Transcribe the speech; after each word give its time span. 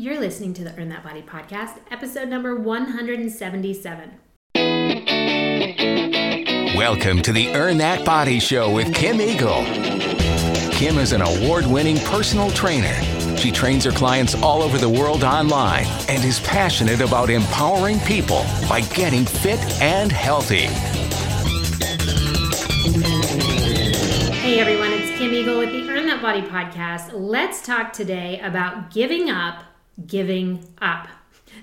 You're 0.00 0.20
listening 0.20 0.54
to 0.54 0.62
the 0.62 0.72
Earn 0.78 0.90
That 0.90 1.02
Body 1.02 1.22
podcast, 1.22 1.80
episode 1.90 2.28
number 2.28 2.54
177. 2.54 4.12
Welcome 6.76 7.20
to 7.20 7.32
the 7.32 7.52
Earn 7.52 7.78
That 7.78 8.04
Body 8.04 8.38
Show 8.38 8.72
with 8.72 8.94
Kim 8.94 9.20
Eagle. 9.20 9.64
Kim 10.70 10.98
is 10.98 11.10
an 11.10 11.22
award 11.22 11.66
winning 11.66 11.96
personal 12.04 12.48
trainer. 12.52 12.94
She 13.38 13.50
trains 13.50 13.82
her 13.86 13.90
clients 13.90 14.36
all 14.36 14.62
over 14.62 14.78
the 14.78 14.88
world 14.88 15.24
online 15.24 15.86
and 16.08 16.24
is 16.24 16.38
passionate 16.38 17.00
about 17.00 17.28
empowering 17.28 17.98
people 17.98 18.44
by 18.68 18.82
getting 18.94 19.24
fit 19.24 19.58
and 19.82 20.12
healthy. 20.12 20.68
Hey 24.38 24.60
everyone, 24.60 24.92
it's 24.92 25.18
Kim 25.18 25.34
Eagle 25.34 25.58
with 25.58 25.72
the 25.72 25.90
Earn 25.90 26.06
That 26.06 26.22
Body 26.22 26.42
podcast. 26.42 27.10
Let's 27.12 27.60
talk 27.60 27.92
today 27.92 28.38
about 28.40 28.92
giving 28.92 29.28
up, 29.28 29.64
giving 30.06 30.64
up. 30.80 31.08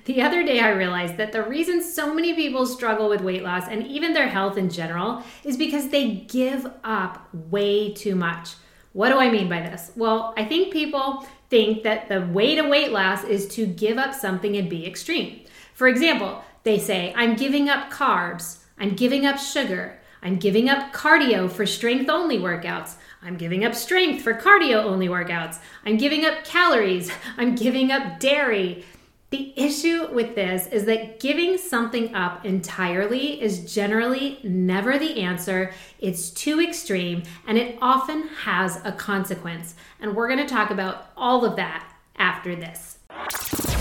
The 0.05 0.21
other 0.21 0.43
day, 0.43 0.59
I 0.59 0.69
realized 0.69 1.17
that 1.17 1.31
the 1.31 1.43
reason 1.43 1.81
so 1.81 2.13
many 2.13 2.33
people 2.33 2.65
struggle 2.65 3.09
with 3.09 3.21
weight 3.21 3.43
loss 3.43 3.67
and 3.67 3.85
even 3.87 4.13
their 4.13 4.27
health 4.27 4.57
in 4.57 4.69
general 4.69 5.23
is 5.43 5.57
because 5.57 5.89
they 5.89 6.25
give 6.27 6.67
up 6.83 7.27
way 7.33 7.93
too 7.93 8.15
much. 8.15 8.55
What 8.93 9.09
do 9.09 9.17
I 9.17 9.29
mean 9.29 9.49
by 9.49 9.61
this? 9.61 9.91
Well, 9.95 10.33
I 10.37 10.45
think 10.45 10.71
people 10.71 11.25
think 11.49 11.83
that 11.83 12.09
the 12.09 12.21
way 12.21 12.55
to 12.55 12.67
weight 12.67 12.91
loss 12.91 13.23
is 13.23 13.47
to 13.49 13.65
give 13.65 13.97
up 13.97 14.13
something 14.13 14.57
and 14.57 14.69
be 14.69 14.85
extreme. 14.85 15.41
For 15.73 15.87
example, 15.87 16.43
they 16.63 16.79
say, 16.79 17.13
I'm 17.15 17.35
giving 17.35 17.69
up 17.69 17.91
carbs, 17.91 18.59
I'm 18.77 18.95
giving 18.95 19.25
up 19.25 19.37
sugar, 19.37 19.99
I'm 20.21 20.37
giving 20.37 20.69
up 20.69 20.93
cardio 20.93 21.51
for 21.51 21.65
strength 21.65 22.09
only 22.09 22.39
workouts. 22.39 22.95
I'm 23.25 23.37
giving 23.37 23.65
up 23.65 23.73
strength 23.73 24.23
for 24.23 24.35
cardio 24.35 24.83
only 24.83 25.07
workouts. 25.07 25.57
I'm 25.83 25.97
giving 25.97 26.25
up 26.25 26.43
calories. 26.43 27.11
I'm 27.37 27.55
giving 27.55 27.91
up 27.91 28.19
dairy. 28.19 28.85
The 29.31 29.51
issue 29.57 30.07
with 30.13 30.35
this 30.35 30.67
is 30.67 30.85
that 30.85 31.19
giving 31.19 31.57
something 31.57 32.13
up 32.13 32.45
entirely 32.45 33.41
is 33.41 33.73
generally 33.73 34.39
never 34.43 34.99
the 34.99 35.21
answer. 35.21 35.73
It's 35.99 36.29
too 36.29 36.61
extreme 36.61 37.23
and 37.47 37.57
it 37.57 37.79
often 37.81 38.27
has 38.27 38.79
a 38.85 38.91
consequence. 38.91 39.73
And 39.99 40.15
we're 40.15 40.27
going 40.27 40.45
to 40.45 40.53
talk 40.53 40.69
about 40.69 41.07
all 41.17 41.43
of 41.43 41.55
that 41.55 41.91
after 42.17 42.55
this. 42.55 42.99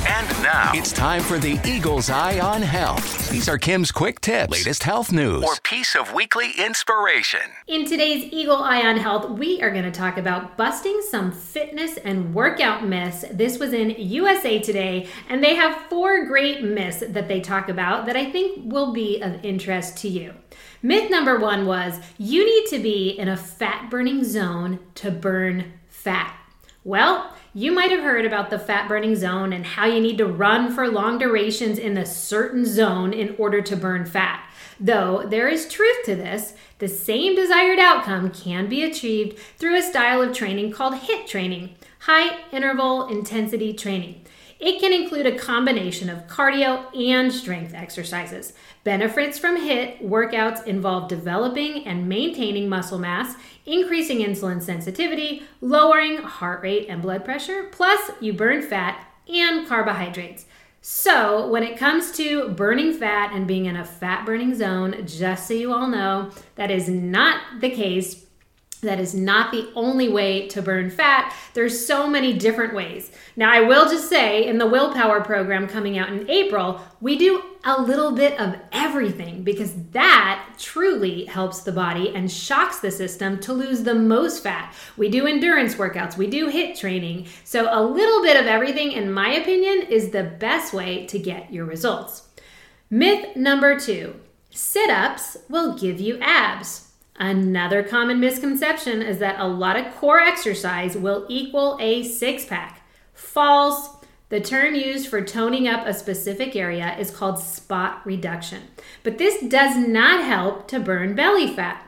And 0.06 0.28
now 0.42 0.72
it's 0.74 0.92
time 0.92 1.22
for 1.22 1.38
the 1.38 1.58
Eagle's 1.64 2.10
Eye 2.10 2.38
on 2.38 2.60
Health. 2.60 3.30
These 3.30 3.48
are 3.48 3.56
Kim's 3.56 3.90
quick 3.90 4.20
tips, 4.20 4.52
latest 4.52 4.82
health 4.82 5.10
news, 5.10 5.42
or 5.42 5.56
piece 5.62 5.96
of 5.96 6.12
weekly 6.12 6.50
inspiration. 6.58 7.40
In 7.68 7.86
today's 7.86 8.30
Eagle 8.30 8.58
Eye 8.58 8.82
on 8.82 8.98
Health, 8.98 9.30
we 9.30 9.62
are 9.62 9.70
going 9.70 9.84
to 9.84 9.90
talk 9.90 10.18
about 10.18 10.58
busting 10.58 11.00
some 11.10 11.32
fitness 11.32 11.96
and 11.96 12.34
workout 12.34 12.86
myths. 12.86 13.24
This 13.32 13.58
was 13.58 13.72
in 13.72 13.94
USA 13.98 14.58
Today, 14.58 15.08
and 15.30 15.42
they 15.42 15.54
have 15.54 15.88
four 15.88 16.26
great 16.26 16.62
myths 16.62 17.02
that 17.08 17.26
they 17.26 17.40
talk 17.40 17.70
about 17.70 18.04
that 18.04 18.16
I 18.16 18.30
think 18.30 18.70
will 18.70 18.92
be 18.92 19.22
of 19.22 19.42
interest 19.42 19.96
to 19.98 20.08
you. 20.08 20.34
Myth 20.82 21.10
number 21.10 21.38
one 21.38 21.64
was 21.64 21.98
you 22.18 22.44
need 22.44 22.68
to 22.68 22.78
be 22.78 23.08
in 23.08 23.28
a 23.28 23.38
fat 23.38 23.88
burning 23.90 24.22
zone 24.22 24.80
to 24.96 25.10
burn 25.10 25.72
fat. 25.88 26.38
Well, 26.84 27.34
you 27.56 27.70
might 27.70 27.92
have 27.92 28.02
heard 28.02 28.24
about 28.24 28.50
the 28.50 28.58
fat 28.58 28.88
burning 28.88 29.14
zone 29.14 29.52
and 29.52 29.64
how 29.64 29.86
you 29.86 30.00
need 30.00 30.18
to 30.18 30.26
run 30.26 30.74
for 30.74 30.88
long 30.88 31.18
durations 31.18 31.78
in 31.78 31.96
a 31.96 32.04
certain 32.04 32.66
zone 32.66 33.12
in 33.12 33.36
order 33.38 33.62
to 33.62 33.76
burn 33.76 34.04
fat. 34.04 34.44
Though 34.80 35.24
there 35.24 35.46
is 35.46 35.68
truth 35.68 36.04
to 36.06 36.16
this, 36.16 36.54
the 36.80 36.88
same 36.88 37.36
desired 37.36 37.78
outcome 37.78 38.32
can 38.32 38.68
be 38.68 38.82
achieved 38.82 39.38
through 39.56 39.76
a 39.76 39.82
style 39.82 40.20
of 40.20 40.34
training 40.34 40.72
called 40.72 40.94
HIIT 40.94 41.28
training, 41.28 41.76
high 42.00 42.40
interval 42.50 43.06
intensity 43.06 43.72
training. 43.72 44.22
It 44.60 44.80
can 44.80 44.92
include 44.92 45.26
a 45.26 45.38
combination 45.38 46.08
of 46.08 46.26
cardio 46.26 46.86
and 46.96 47.32
strength 47.32 47.74
exercises. 47.74 48.52
Benefits 48.84 49.38
from 49.38 49.56
HIIT 49.56 50.02
workouts 50.02 50.64
involve 50.66 51.08
developing 51.08 51.86
and 51.86 52.08
maintaining 52.08 52.68
muscle 52.68 52.98
mass, 52.98 53.34
increasing 53.66 54.18
insulin 54.18 54.62
sensitivity, 54.62 55.42
lowering 55.60 56.18
heart 56.18 56.62
rate 56.62 56.86
and 56.88 57.02
blood 57.02 57.24
pressure, 57.24 57.68
plus 57.72 58.10
you 58.20 58.32
burn 58.32 58.62
fat 58.62 59.06
and 59.28 59.66
carbohydrates. 59.66 60.46
So, 60.86 61.48
when 61.48 61.62
it 61.62 61.78
comes 61.78 62.12
to 62.18 62.50
burning 62.50 62.92
fat 62.92 63.32
and 63.32 63.46
being 63.46 63.64
in 63.64 63.76
a 63.76 63.86
fat 63.86 64.26
burning 64.26 64.54
zone, 64.54 65.06
just 65.06 65.48
so 65.48 65.54
you 65.54 65.72
all 65.72 65.86
know, 65.86 66.30
that 66.56 66.70
is 66.70 66.90
not 66.90 67.62
the 67.62 67.70
case 67.70 68.26
that 68.84 69.00
is 69.00 69.14
not 69.14 69.50
the 69.50 69.70
only 69.74 70.08
way 70.08 70.48
to 70.48 70.62
burn 70.62 70.90
fat. 70.90 71.34
There's 71.54 71.86
so 71.86 72.08
many 72.08 72.32
different 72.32 72.74
ways. 72.74 73.10
Now, 73.36 73.52
I 73.52 73.60
will 73.60 73.88
just 73.88 74.08
say 74.08 74.46
in 74.46 74.58
the 74.58 74.66
willpower 74.66 75.20
program 75.20 75.66
coming 75.66 75.98
out 75.98 76.12
in 76.12 76.30
April, 76.30 76.80
we 77.00 77.18
do 77.18 77.42
a 77.64 77.80
little 77.80 78.12
bit 78.12 78.38
of 78.38 78.56
everything 78.72 79.42
because 79.42 79.74
that 79.90 80.54
truly 80.58 81.24
helps 81.24 81.62
the 81.62 81.72
body 81.72 82.14
and 82.14 82.30
shocks 82.30 82.80
the 82.80 82.90
system 82.90 83.40
to 83.40 83.52
lose 83.52 83.82
the 83.82 83.94
most 83.94 84.42
fat. 84.42 84.74
We 84.96 85.08
do 85.08 85.26
endurance 85.26 85.74
workouts, 85.74 86.16
we 86.16 86.28
do 86.28 86.50
HIIT 86.50 86.78
training. 86.78 87.26
So, 87.44 87.68
a 87.70 87.82
little 87.82 88.22
bit 88.22 88.38
of 88.38 88.46
everything, 88.46 88.92
in 88.92 89.12
my 89.12 89.32
opinion, 89.34 89.88
is 89.88 90.10
the 90.10 90.22
best 90.22 90.72
way 90.72 91.06
to 91.06 91.18
get 91.18 91.52
your 91.52 91.64
results. 91.64 92.28
Myth 92.90 93.34
number 93.34 93.78
two 93.78 94.14
sit 94.50 94.88
ups 94.88 95.36
will 95.48 95.76
give 95.76 96.00
you 96.00 96.18
abs. 96.20 96.83
Another 97.16 97.82
common 97.82 98.18
misconception 98.18 99.00
is 99.00 99.18
that 99.18 99.38
a 99.38 99.46
lot 99.46 99.76
of 99.76 99.94
core 99.94 100.20
exercise 100.20 100.96
will 100.96 101.26
equal 101.28 101.78
a 101.80 102.02
six 102.02 102.44
pack. 102.44 102.82
False. 103.12 103.90
The 104.30 104.40
term 104.40 104.74
used 104.74 105.06
for 105.06 105.22
toning 105.22 105.68
up 105.68 105.86
a 105.86 105.94
specific 105.94 106.56
area 106.56 106.96
is 106.98 107.12
called 107.12 107.38
spot 107.38 108.04
reduction. 108.04 108.62
But 109.04 109.18
this 109.18 109.40
does 109.44 109.76
not 109.76 110.24
help 110.24 110.66
to 110.68 110.80
burn 110.80 111.14
belly 111.14 111.54
fat. 111.54 111.83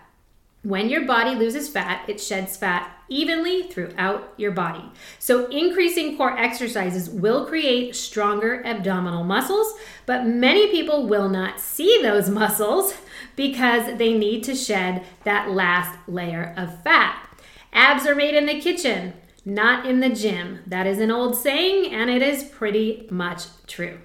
When 0.66 0.88
your 0.88 1.04
body 1.04 1.36
loses 1.36 1.68
fat, 1.68 2.08
it 2.08 2.20
sheds 2.20 2.56
fat 2.56 2.90
evenly 3.08 3.68
throughout 3.68 4.34
your 4.36 4.50
body. 4.50 4.82
So, 5.20 5.46
increasing 5.46 6.16
core 6.16 6.36
exercises 6.36 7.08
will 7.08 7.46
create 7.46 7.94
stronger 7.94 8.66
abdominal 8.66 9.22
muscles, 9.22 9.74
but 10.06 10.26
many 10.26 10.66
people 10.72 11.06
will 11.06 11.28
not 11.28 11.60
see 11.60 12.02
those 12.02 12.28
muscles 12.42 12.94
because 13.36 13.96
they 13.96 14.18
need 14.18 14.42
to 14.42 14.56
shed 14.56 15.04
that 15.22 15.52
last 15.52 15.96
layer 16.08 16.52
of 16.56 16.82
fat. 16.82 17.28
Abs 17.72 18.04
are 18.04 18.16
made 18.16 18.34
in 18.34 18.46
the 18.46 18.60
kitchen, 18.60 19.12
not 19.44 19.86
in 19.86 20.00
the 20.00 20.10
gym. 20.10 20.64
That 20.66 20.88
is 20.88 20.98
an 20.98 21.12
old 21.12 21.36
saying, 21.36 21.94
and 21.94 22.10
it 22.10 22.22
is 22.22 22.42
pretty 22.42 23.06
much 23.08 23.44
true. 23.68 23.98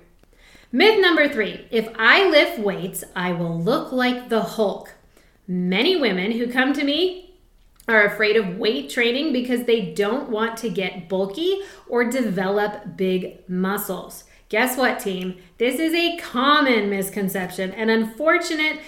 Myth 0.71 1.01
number 1.01 1.27
three 1.27 1.65
if 1.71 1.89
I 1.97 2.29
lift 2.29 2.59
weights, 2.59 3.03
I 3.15 3.33
will 3.33 3.59
look 3.59 3.91
like 3.91 4.29
the 4.29 4.43
Hulk. 4.43 4.93
Many 5.51 5.97
women 5.97 6.31
who 6.31 6.49
come 6.49 6.71
to 6.71 6.83
me 6.85 7.33
are 7.85 8.05
afraid 8.05 8.37
of 8.37 8.57
weight 8.57 8.89
training 8.89 9.33
because 9.33 9.65
they 9.65 9.81
don't 9.93 10.29
want 10.29 10.55
to 10.59 10.69
get 10.69 11.09
bulky 11.09 11.59
or 11.89 12.05
develop 12.05 12.95
big 12.95 13.49
muscles. 13.49 14.23
Guess 14.47 14.77
what, 14.77 15.01
team? 15.01 15.39
This 15.57 15.77
is 15.77 15.93
a 15.93 16.15
common 16.19 16.89
misconception 16.89 17.71
and 17.71 17.91
unfortunately 17.91 18.79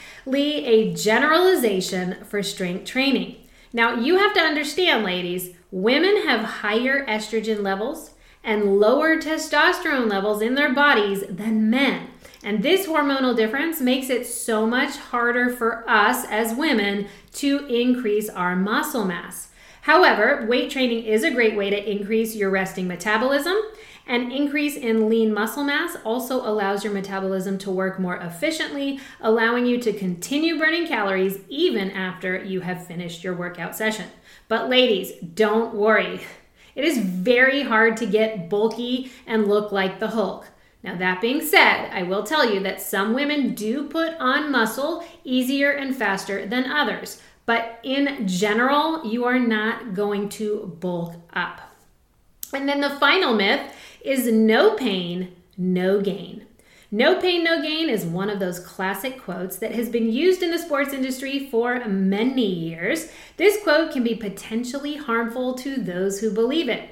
a 0.66 0.94
generalization 0.94 2.23
for 2.23 2.41
strength 2.41 2.85
training. 2.85 3.35
Now, 3.73 3.96
you 3.96 4.19
have 4.19 4.34
to 4.34 4.40
understand, 4.40 5.03
ladies, 5.03 5.50
women 5.69 6.25
have 6.25 6.46
higher 6.46 7.06
estrogen 7.07 7.62
levels 7.62 8.12
and 8.44 8.80
lower 8.80 9.18
testosterone 9.18 10.09
levels 10.09 10.42
in 10.42 10.56
their 10.56 10.74
bodies 10.74 11.24
than 11.30 11.70
men. 11.70 12.08
And 12.44 12.62
this 12.62 12.88
hormonal 12.88 13.36
difference 13.36 13.80
makes 13.80 14.09
it 14.09 14.28
so 14.28 14.68
much 14.68 14.98
harder 14.98 15.50
for 15.50 15.90
us 15.90 16.26
as 16.26 16.53
women 16.53 17.08
to 17.36 17.66
increase 17.68 18.30
our 18.30 18.56
muscle 18.56 19.06
mass. 19.06 19.48
However, 19.84 20.46
weight 20.48 20.70
training 20.70 21.06
is 21.06 21.24
a 21.24 21.32
great 21.32 21.56
way 21.56 21.70
to 21.70 21.92
increase 21.92 22.36
your 22.36 22.50
resting 22.50 22.88
metabolism. 22.88 23.56
An 24.06 24.32
increase 24.32 24.76
in 24.76 25.08
lean 25.08 25.34
muscle 25.34 25.64
mass 25.64 25.96
also 26.03 26.46
allows 26.46 26.84
your 26.84 26.91
metabolism 26.94 27.58
to 27.59 27.72
work 27.72 28.00
more 28.00 28.17
efficiently, 28.17 29.00
allowing 29.22 29.66
you 29.66 29.79
to 29.79 29.94
continue 29.94 30.59
burning 30.59 30.85
calories 30.85 31.40
even 31.47 31.91
after 31.91 32.44
you 32.44 32.62
have 32.62 32.85
finished 32.85 33.23
your 33.23 33.34
workout 33.34 33.76
session. 33.76 34.08
But, 34.50 34.70
ladies, 34.70 35.14
don't 35.34 35.73
worry. 35.73 36.22
It 36.75 36.85
is 36.85 36.97
very 36.97 37.64
hard 37.64 37.97
to 37.97 38.05
get 38.05 38.49
bulky 38.49 39.11
and 39.25 39.47
look 39.47 39.72
like 39.72 39.99
the 39.99 40.09
Hulk. 40.09 40.47
Now, 40.84 40.97
that 40.97 41.22
being 41.22 41.41
said, 41.41 41.90
I 41.93 42.03
will 42.03 42.23
tell 42.23 42.53
you 42.53 42.59
that 42.61 42.81
some 42.81 43.14
women 43.14 43.53
do 43.53 43.87
put 43.87 44.16
on 44.20 44.52
muscle 44.52 45.05
easier 45.23 45.72
and 45.72 45.96
faster 45.96 46.46
than 46.46 46.70
others. 46.70 47.22
But 47.46 47.79
in 47.84 48.28
general, 48.28 49.05
you 49.05 49.23
are 49.25 49.40
not 49.40 49.93
going 49.93 50.29
to 50.29 50.75
bulk 50.79 51.16
up. 51.34 51.61
And 52.53 52.67
then 52.67 52.81
the 52.81 52.90
final 52.90 53.34
myth 53.34 53.61
is 54.02 54.31
no 54.31 54.76
pain, 54.76 55.34
no 55.58 56.02
gain. 56.02 56.46
No 56.95 57.19
pain, 57.19 57.43
no 57.43 57.59
gain 57.59 57.90
is 57.90 58.05
one 58.05 58.29
of 58.29 58.37
those 58.37 58.59
classic 58.59 59.19
quotes 59.19 59.57
that 59.57 59.73
has 59.73 59.90
been 59.90 60.11
used 60.11 60.43
in 60.43 60.51
the 60.51 60.59
sports 60.59 60.93
industry 60.93 61.49
for 61.49 61.84
many 61.85 62.45
years. 62.45 63.11
This 63.35 63.63
quote 63.63 63.91
can 63.91 64.03
be 64.03 64.13
potentially 64.13 64.97
harmful 64.97 65.55
to 65.55 65.78
those 65.78 66.19
who 66.19 66.29
believe 66.29 66.69
it. 66.69 66.91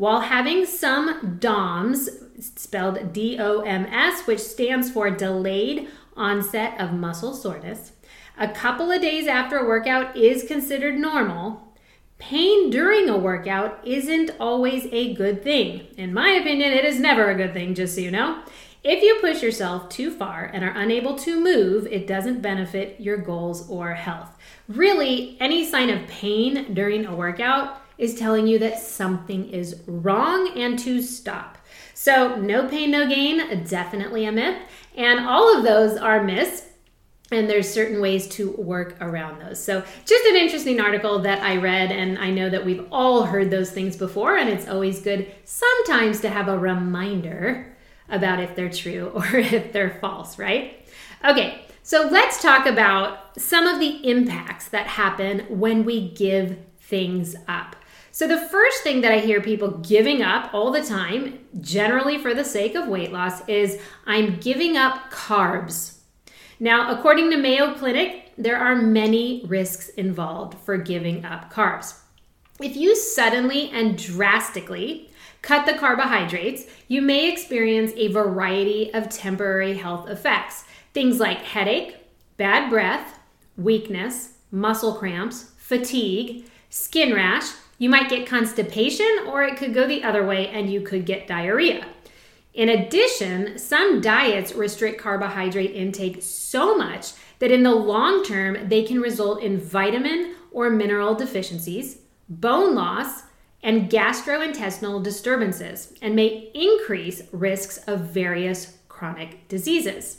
while 0.00 0.20
having 0.20 0.64
some 0.64 1.36
DOMS, 1.38 2.08
spelled 2.38 3.12
D 3.12 3.38
O 3.38 3.60
M 3.60 3.84
S, 3.84 4.26
which 4.26 4.40
stands 4.40 4.90
for 4.90 5.10
delayed 5.10 5.90
onset 6.16 6.80
of 6.80 6.94
muscle 6.94 7.34
soreness, 7.34 7.92
a 8.38 8.48
couple 8.48 8.90
of 8.90 9.02
days 9.02 9.26
after 9.26 9.58
a 9.58 9.68
workout 9.68 10.16
is 10.16 10.44
considered 10.44 10.96
normal. 10.96 11.74
Pain 12.18 12.70
during 12.70 13.10
a 13.10 13.18
workout 13.18 13.78
isn't 13.86 14.30
always 14.40 14.86
a 14.90 15.12
good 15.12 15.42
thing. 15.42 15.86
In 15.98 16.14
my 16.14 16.30
opinion, 16.30 16.72
it 16.72 16.86
is 16.86 16.98
never 16.98 17.30
a 17.30 17.34
good 17.34 17.52
thing, 17.52 17.74
just 17.74 17.94
so 17.94 18.00
you 18.00 18.10
know. 18.10 18.42
If 18.82 19.02
you 19.02 19.18
push 19.20 19.42
yourself 19.42 19.90
too 19.90 20.10
far 20.10 20.50
and 20.54 20.64
are 20.64 20.74
unable 20.74 21.14
to 21.18 21.38
move, 21.38 21.86
it 21.88 22.06
doesn't 22.06 22.40
benefit 22.40 22.98
your 22.98 23.18
goals 23.18 23.68
or 23.68 23.92
health. 23.92 24.38
Really, 24.68 25.36
any 25.38 25.66
sign 25.66 25.90
of 25.90 26.08
pain 26.08 26.72
during 26.72 27.04
a 27.04 27.14
workout 27.14 27.82
is 27.98 28.14
telling 28.14 28.46
you 28.46 28.58
that 28.60 28.78
something 28.78 29.50
is 29.50 29.82
wrong 29.86 30.56
and 30.56 30.78
to 30.78 31.02
stop. 31.02 31.58
So, 31.92 32.36
no 32.36 32.68
pain, 32.68 32.90
no 32.90 33.06
gain, 33.06 33.64
definitely 33.64 34.24
a 34.24 34.32
myth. 34.32 34.56
And 34.96 35.20
all 35.20 35.54
of 35.54 35.62
those 35.62 35.98
are 35.98 36.22
myths 36.22 36.62
and 37.30 37.48
there's 37.48 37.72
certain 37.72 38.00
ways 38.00 38.26
to 38.28 38.50
work 38.52 38.96
around 39.02 39.40
those. 39.40 39.62
So, 39.62 39.84
just 40.06 40.24
an 40.24 40.36
interesting 40.36 40.80
article 40.80 41.18
that 41.20 41.42
I 41.42 41.58
read, 41.58 41.92
and 41.92 42.18
I 42.18 42.30
know 42.30 42.48
that 42.48 42.64
we've 42.64 42.86
all 42.90 43.24
heard 43.24 43.50
those 43.50 43.70
things 43.70 43.96
before, 43.96 44.36
and 44.36 44.48
it's 44.48 44.66
always 44.66 45.00
good 45.00 45.30
sometimes 45.44 46.20
to 46.22 46.30
have 46.30 46.48
a 46.48 46.58
reminder 46.58 47.76
about 48.10 48.40
if 48.40 48.54
they're 48.54 48.70
true 48.70 49.08
or 49.14 49.36
if 49.36 49.72
they're 49.72 49.98
false, 50.00 50.38
right? 50.38 50.86
Okay, 51.24 51.62
so 51.82 52.08
let's 52.10 52.42
talk 52.42 52.66
about 52.66 53.38
some 53.40 53.66
of 53.66 53.80
the 53.80 54.08
impacts 54.08 54.68
that 54.68 54.86
happen 54.86 55.40
when 55.48 55.84
we 55.84 56.10
give 56.10 56.58
things 56.80 57.36
up. 57.48 57.76
So, 58.12 58.26
the 58.26 58.48
first 58.48 58.82
thing 58.82 59.02
that 59.02 59.12
I 59.12 59.20
hear 59.20 59.40
people 59.40 59.78
giving 59.78 60.20
up 60.20 60.52
all 60.52 60.72
the 60.72 60.82
time, 60.82 61.38
generally 61.60 62.18
for 62.18 62.34
the 62.34 62.44
sake 62.44 62.74
of 62.74 62.88
weight 62.88 63.12
loss, 63.12 63.48
is 63.48 63.80
I'm 64.04 64.40
giving 64.40 64.76
up 64.76 65.10
carbs. 65.12 65.98
Now, 66.58 66.90
according 66.90 67.30
to 67.30 67.36
Mayo 67.36 67.74
Clinic, 67.74 68.32
there 68.36 68.56
are 68.56 68.74
many 68.74 69.44
risks 69.46 69.90
involved 69.90 70.58
for 70.58 70.76
giving 70.76 71.24
up 71.24 71.52
carbs. 71.52 71.98
If 72.60 72.76
you 72.76 72.96
suddenly 72.96 73.70
and 73.70 73.96
drastically 73.96 75.09
cut 75.42 75.66
the 75.66 75.78
carbohydrates, 75.78 76.64
you 76.88 77.02
may 77.02 77.30
experience 77.32 77.92
a 77.96 78.08
variety 78.08 78.92
of 78.92 79.08
temporary 79.08 79.76
health 79.76 80.08
effects. 80.08 80.64
Things 80.92 81.20
like 81.20 81.38
headache, 81.38 81.96
bad 82.36 82.70
breath, 82.70 83.18
weakness, 83.56 84.34
muscle 84.50 84.94
cramps, 84.94 85.50
fatigue, 85.56 86.46
skin 86.68 87.14
rash. 87.14 87.52
You 87.78 87.88
might 87.88 88.10
get 88.10 88.26
constipation, 88.26 89.26
or 89.28 89.42
it 89.42 89.56
could 89.56 89.72
go 89.72 89.86
the 89.86 90.02
other 90.02 90.26
way 90.26 90.48
and 90.48 90.70
you 90.70 90.80
could 90.80 91.06
get 91.06 91.26
diarrhea. 91.26 91.86
In 92.52 92.68
addition, 92.68 93.58
some 93.58 94.00
diets 94.00 94.54
restrict 94.54 95.00
carbohydrate 95.00 95.70
intake 95.70 96.22
so 96.22 96.76
much 96.76 97.12
that 97.38 97.52
in 97.52 97.62
the 97.62 97.74
long 97.74 98.24
term, 98.24 98.68
they 98.68 98.82
can 98.82 99.00
result 99.00 99.42
in 99.42 99.58
vitamin 99.58 100.34
or 100.50 100.68
mineral 100.68 101.14
deficiencies, 101.14 101.98
bone 102.28 102.74
loss, 102.74 103.22
and 103.62 103.90
gastrointestinal 103.90 105.02
disturbances, 105.02 105.92
and 106.00 106.16
may 106.16 106.50
increase 106.54 107.22
risks 107.32 107.78
of 107.86 108.00
various 108.00 108.78
chronic 108.88 109.46
diseases. 109.48 110.18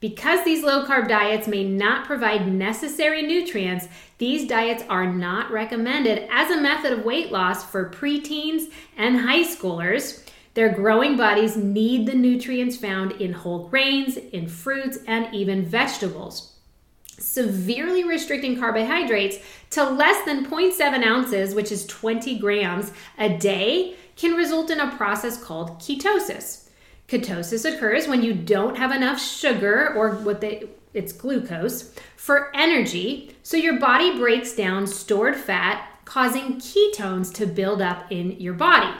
Because 0.00 0.44
these 0.44 0.64
low 0.64 0.86
carb 0.86 1.08
diets 1.08 1.46
may 1.46 1.62
not 1.62 2.06
provide 2.06 2.50
necessary 2.50 3.22
nutrients, 3.22 3.86
these 4.18 4.48
diets 4.48 4.82
are 4.88 5.12
not 5.12 5.50
recommended 5.50 6.26
as 6.30 6.50
a 6.50 6.60
method 6.60 6.92
of 6.92 7.04
weight 7.04 7.30
loss 7.30 7.70
for 7.70 7.90
preteens 7.90 8.70
and 8.96 9.20
high 9.20 9.44
schoolers 9.44 10.24
their 10.54 10.74
growing 10.74 11.16
bodies 11.16 11.56
need 11.56 12.06
the 12.06 12.14
nutrients 12.14 12.76
found 12.76 13.12
in 13.12 13.32
whole 13.32 13.68
grains, 13.68 14.16
in 14.16 14.48
fruits, 14.48 14.98
and 15.06 15.32
even 15.32 15.64
vegetables. 15.64 16.56
Severely 17.20 18.02
restricting 18.02 18.58
carbohydrates 18.58 19.38
to 19.70 19.84
less 19.84 20.24
than 20.24 20.46
0.7 20.46 21.04
ounces, 21.04 21.54
which 21.54 21.70
is 21.70 21.86
20 21.86 22.38
grams 22.38 22.92
a 23.18 23.36
day, 23.36 23.94
can 24.16 24.34
result 24.34 24.70
in 24.70 24.80
a 24.80 24.96
process 24.96 25.42
called 25.42 25.78
ketosis. 25.78 26.68
Ketosis 27.08 27.70
occurs 27.70 28.08
when 28.08 28.22
you 28.22 28.32
don't 28.32 28.76
have 28.76 28.92
enough 28.92 29.20
sugar 29.20 29.94
or 29.94 30.16
what 30.16 30.40
they 30.40 30.64
it's 30.92 31.12
glucose 31.12 31.94
for 32.16 32.50
energy, 32.54 33.36
so 33.42 33.56
your 33.56 33.78
body 33.78 34.18
breaks 34.18 34.54
down 34.54 34.86
stored 34.86 35.36
fat, 35.36 35.88
causing 36.04 36.56
ketones 36.56 37.32
to 37.34 37.46
build 37.46 37.80
up 37.80 38.10
in 38.10 38.32
your 38.40 38.54
body. 38.54 38.92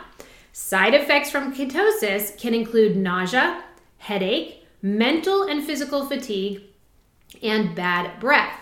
Side 0.52 0.94
effects 0.94 1.31
from 1.31 1.55
ketosis 1.55 2.38
can 2.38 2.55
include 2.55 2.96
nausea, 2.96 3.64
headache, 3.99 4.64
mental 4.82 5.43
and 5.43 5.64
physical 5.64 6.06
fatigue, 6.06 6.62
and 7.43 7.75
bad 7.75 8.19
breath. 8.21 8.61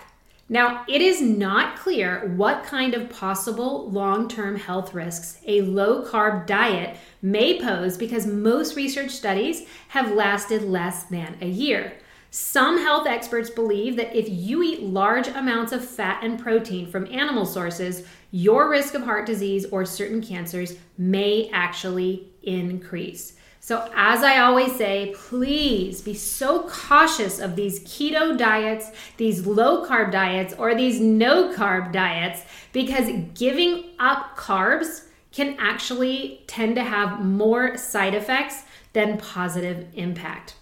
Now, 0.50 0.84
it 0.88 1.02
is 1.02 1.20
not 1.20 1.76
clear 1.76 2.32
what 2.36 2.64
kind 2.64 2.94
of 2.94 3.10
possible 3.10 3.90
long 3.90 4.28
term 4.28 4.56
health 4.56 4.94
risks 4.94 5.38
a 5.46 5.60
low 5.60 6.02
carb 6.02 6.46
diet 6.46 6.96
may 7.20 7.60
pose 7.60 7.98
because 7.98 8.26
most 8.26 8.74
research 8.74 9.10
studies 9.10 9.66
have 9.88 10.12
lasted 10.12 10.62
less 10.62 11.04
than 11.04 11.36
a 11.42 11.48
year. 11.48 11.92
Some 12.30 12.78
health 12.78 13.06
experts 13.06 13.50
believe 13.50 13.96
that 13.96 14.14
if 14.16 14.28
you 14.28 14.62
eat 14.62 14.82
large 14.82 15.28
amounts 15.28 15.72
of 15.72 15.84
fat 15.84 16.22
and 16.22 16.38
protein 16.38 16.90
from 16.90 17.12
animal 17.12 17.46
sources, 17.46 18.06
your 18.30 18.70
risk 18.70 18.94
of 18.94 19.02
heart 19.02 19.26
disease 19.26 19.64
or 19.66 19.84
certain 19.84 20.22
cancers 20.22 20.76
may 20.98 21.50
actually 21.52 22.28
increase. 22.42 23.34
So, 23.68 23.86
as 23.94 24.22
I 24.22 24.38
always 24.38 24.76
say, 24.76 25.14
please 25.14 26.00
be 26.00 26.14
so 26.14 26.66
cautious 26.70 27.38
of 27.38 27.54
these 27.54 27.80
keto 27.80 28.34
diets, 28.34 28.90
these 29.18 29.46
low 29.46 29.86
carb 29.86 30.10
diets, 30.10 30.54
or 30.56 30.74
these 30.74 31.00
no 31.00 31.52
carb 31.54 31.92
diets 31.92 32.40
because 32.72 33.10
giving 33.34 33.90
up 33.98 34.38
carbs 34.38 35.04
can 35.32 35.54
actually 35.58 36.44
tend 36.46 36.76
to 36.76 36.82
have 36.82 37.22
more 37.22 37.76
side 37.76 38.14
effects 38.14 38.62
than 38.94 39.18
positive 39.18 39.86
impact. 39.92 40.56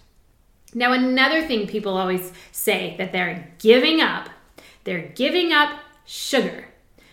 Now, 0.73 0.91
another 0.91 1.47
thing 1.47 1.65
people 1.65 1.95
always 1.95 2.33
say 2.51 2.93
that 2.97 3.13
they're 3.13 3.53
giving 3.59 4.01
up, 4.01 4.27
they're 4.83 5.13
giving 5.15 5.53
up 5.53 5.79
sugar. 6.05 6.65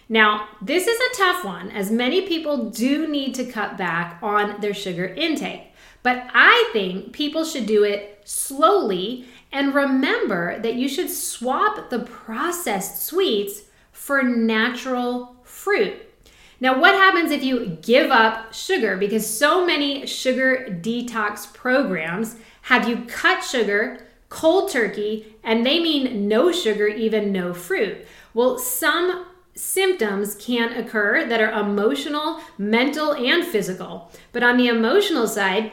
Now, 0.08 0.48
this 0.60 0.88
is 0.88 0.98
a 0.98 1.16
tough 1.16 1.44
one 1.44 1.70
as 1.70 1.92
many 1.92 2.26
people 2.26 2.70
do 2.70 3.06
need 3.06 3.34
to 3.36 3.44
cut 3.44 3.78
back 3.78 4.18
on 4.22 4.60
their 4.60 4.74
sugar 4.74 5.06
intake. 5.06 5.70
But 6.04 6.28
I 6.32 6.70
think 6.72 7.12
people 7.12 7.44
should 7.44 7.66
do 7.66 7.82
it 7.82 8.20
slowly 8.24 9.26
and 9.50 9.74
remember 9.74 10.60
that 10.60 10.74
you 10.74 10.88
should 10.88 11.10
swap 11.10 11.90
the 11.90 11.98
processed 11.98 13.04
sweets 13.04 13.62
for 13.90 14.22
natural 14.22 15.34
fruit. 15.42 15.94
Now, 16.60 16.80
what 16.80 16.94
happens 16.94 17.32
if 17.32 17.42
you 17.42 17.78
give 17.82 18.12
up 18.12 18.54
sugar? 18.54 18.96
Because 18.96 19.26
so 19.26 19.66
many 19.66 20.06
sugar 20.06 20.78
detox 20.80 21.52
programs 21.52 22.36
have 22.62 22.88
you 22.88 23.04
cut 23.06 23.42
sugar 23.42 24.06
cold 24.34 24.68
turkey, 24.68 25.36
and 25.44 25.64
they 25.64 25.78
mean 25.78 26.26
no 26.26 26.50
sugar, 26.50 26.88
even 26.88 27.30
no 27.30 27.54
fruit. 27.54 28.04
Well, 28.34 28.58
some 28.58 29.26
symptoms 29.54 30.34
can 30.34 30.72
occur 30.76 31.24
that 31.28 31.40
are 31.40 31.52
emotional, 31.52 32.40
mental, 32.58 33.12
and 33.12 33.44
physical. 33.44 34.10
But 34.32 34.42
on 34.42 34.56
the 34.56 34.66
emotional 34.66 35.28
side, 35.28 35.70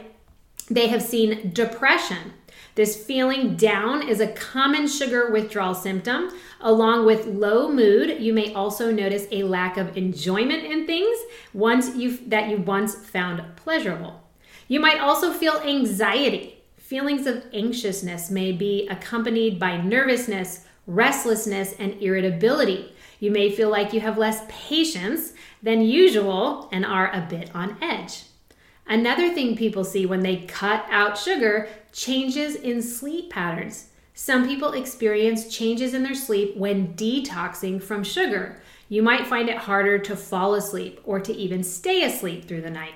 they 0.72 0.88
have 0.88 1.02
seen 1.02 1.52
depression. 1.54 2.34
This 2.76 3.04
feeling 3.04 3.58
down 3.58 4.08
is 4.08 4.22
a 4.22 4.32
common 4.32 4.88
sugar 4.88 5.30
withdrawal 5.30 5.76
symptom. 5.76 6.30
Along 6.62 7.06
with 7.06 7.26
low 7.26 7.70
mood, 7.70 8.22
you 8.22 8.34
may 8.34 8.54
also 8.54 8.92
notice 8.92 9.28
a 9.32 9.44
lack 9.44 9.76
of 9.76 9.98
enjoyment 9.98 10.64
in 10.64 10.88
things 10.88 11.18
once 11.54 11.96
you 11.96 12.18
that 12.28 12.50
you 12.50 12.58
once 12.58 12.96
found 12.96 13.44
pleasurable. 13.58 14.22
You 14.70 14.80
might 14.80 15.02
also 15.02 15.34
feel 15.34 15.60
anxiety. 15.66 16.64
Feelings 16.78 17.28
of 17.28 17.44
anxiousness 17.54 18.32
may 18.32 18.54
be 18.54 18.88
accompanied 18.90 19.60
by 19.60 19.82
nervousness, 19.82 20.66
restlessness, 20.88 21.74
and 21.78 22.02
irritability. 22.02 22.94
You 23.20 23.32
may 23.32 23.52
feel 23.52 23.70
like 23.70 23.92
you 23.92 24.00
have 24.00 24.18
less 24.18 24.44
patience 24.48 25.34
than 25.62 25.82
usual 25.82 26.70
and 26.72 26.86
are 26.86 27.14
a 27.14 27.28
bit 27.30 27.54
on 27.54 27.78
edge. 27.82 28.24
Another 28.92 29.34
thing 29.34 29.56
people 29.56 29.86
see 29.86 30.06
when 30.06 30.20
they 30.20 30.36
cut 30.36 30.86
out 30.90 31.18
sugar 31.18 31.70
changes 31.94 32.56
in 32.56 32.82
sleep 32.82 33.30
patterns. 33.30 33.88
Some 34.14 34.46
people 34.46 34.74
experience 34.74 35.48
changes 35.48 35.94
in 35.94 36.04
their 36.04 36.14
sleep 36.14 36.58
when 36.58 36.94
detoxing 36.96 37.82
from 37.82 38.04
sugar. 38.04 38.62
You 38.90 39.02
might 39.02 39.28
find 39.28 39.48
it 39.48 39.56
harder 39.56 39.98
to 40.00 40.18
fall 40.18 40.56
asleep 40.56 41.00
or 41.06 41.22
to 41.22 41.34
even 41.34 41.64
stay 41.64 42.04
asleep 42.04 42.50
through 42.50 42.64
the 42.64 42.70
night. 42.70 42.96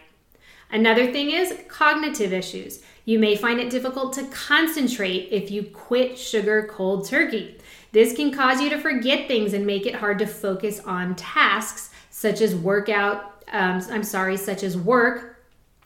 Another 0.69 1.13
thing 1.13 1.31
is 1.31 1.57
cognitive 1.69 2.33
issues. 2.33 2.83
You 3.05 3.17
may 3.17 3.37
find 3.37 3.61
it 3.61 3.69
difficult 3.69 4.11
to 4.15 4.25
concentrate 4.25 5.29
if 5.31 5.49
you 5.49 5.63
quit 5.63 6.19
sugar 6.19 6.67
cold 6.69 7.07
turkey. 7.07 7.57
This 7.93 8.13
can 8.13 8.33
cause 8.33 8.59
you 8.59 8.69
to 8.71 8.81
forget 8.81 9.29
things 9.29 9.53
and 9.53 9.65
make 9.65 9.85
it 9.85 9.95
hard 9.95 10.19
to 10.19 10.27
focus 10.27 10.81
on 10.81 11.15
tasks 11.15 11.91
such 12.09 12.41
as 12.41 12.53
workout 12.53 13.31
um, 13.51 13.81
I'm 13.91 14.03
sorry, 14.03 14.37
such 14.37 14.63
as 14.63 14.75
work 14.77 15.34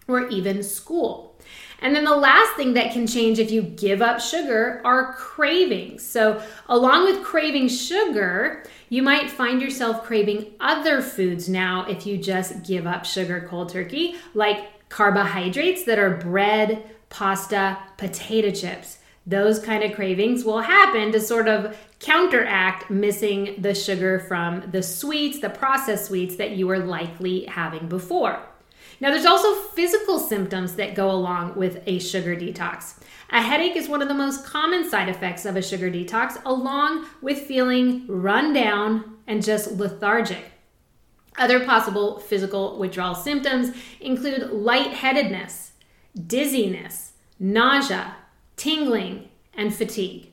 or 0.10 0.28
even 0.28 0.64
school. 0.64 1.30
And 1.82 1.96
then 1.96 2.04
the 2.04 2.16
last 2.16 2.56
thing 2.56 2.74
that 2.74 2.92
can 2.92 3.08
change 3.08 3.40
if 3.40 3.52
you 3.52 3.62
give 3.62 4.02
up 4.02 4.20
sugar 4.20 4.82
are 4.84 5.14
cravings. 5.14 6.06
So, 6.06 6.44
along 6.68 7.06
with 7.06 7.24
craving 7.24 7.70
sugar, 7.70 8.66
you 8.90 9.02
might 9.02 9.32
find 9.32 9.62
yourself 9.62 10.04
craving 10.04 10.48
other 10.60 11.02
foods 11.02 11.48
now 11.48 11.86
if 11.88 12.06
you 12.06 12.18
just 12.18 12.64
give 12.66 12.86
up 12.86 13.06
sugar 13.06 13.46
cold 13.50 13.70
turkey, 13.70 14.16
like 14.34 14.90
carbohydrates 14.90 15.86
that 15.86 16.00
are 16.00 16.18
bread, 16.18 16.84
pasta, 17.10 17.78
potato 17.98 18.52
chips. 18.52 18.98
Those 19.26 19.60
kind 19.60 19.84
of 19.84 19.94
cravings 19.94 20.44
will 20.44 20.62
happen 20.62 21.12
to 21.12 21.20
sort 21.20 21.48
of 21.48 21.78
counteract 22.00 22.90
missing 22.90 23.56
the 23.60 23.76
sugar 23.76 24.20
from 24.20 24.70
the 24.72 24.82
sweets, 24.82 25.40
the 25.40 25.50
processed 25.50 26.06
sweets 26.06 26.36
that 26.38 26.52
you 26.52 26.68
were 26.68 26.80
likely 26.80 27.46
having 27.46 27.88
before. 27.88 28.42
Now, 29.02 29.12
there's 29.12 29.26
also 29.26 29.56
physical 29.56 30.20
symptoms 30.20 30.76
that 30.76 30.96
go 30.96 31.10
along 31.10 31.56
with 31.56 31.82
a 31.86 32.00
sugar 32.00 32.36
detox. 32.36 32.96
A 33.30 33.42
headache 33.42 33.76
is 33.76 33.88
one 33.88 34.02
of 34.02 34.08
the 34.08 34.14
most 34.14 34.46
common 34.46 34.90
side 34.90 35.08
effects 35.08 35.46
of 35.46 35.56
a 35.56 35.62
sugar 35.62 35.90
detox, 35.90 36.42
along 36.46 37.06
with 37.22 37.40
feeling 37.40 38.06
run 38.08 38.54
down 38.54 39.18
and 39.28 39.44
just 39.44 39.74
lethargic. 39.74 40.52
Other 41.38 41.64
possible 41.66 42.20
physical 42.20 42.78
withdrawal 42.78 43.16
symptoms 43.16 43.76
include 44.02 44.52
lightheadedness, 44.52 45.72
dizziness, 46.28 47.14
nausea, 47.40 48.16
tingling, 48.58 49.30
and 49.54 49.74
fatigue. 49.74 50.32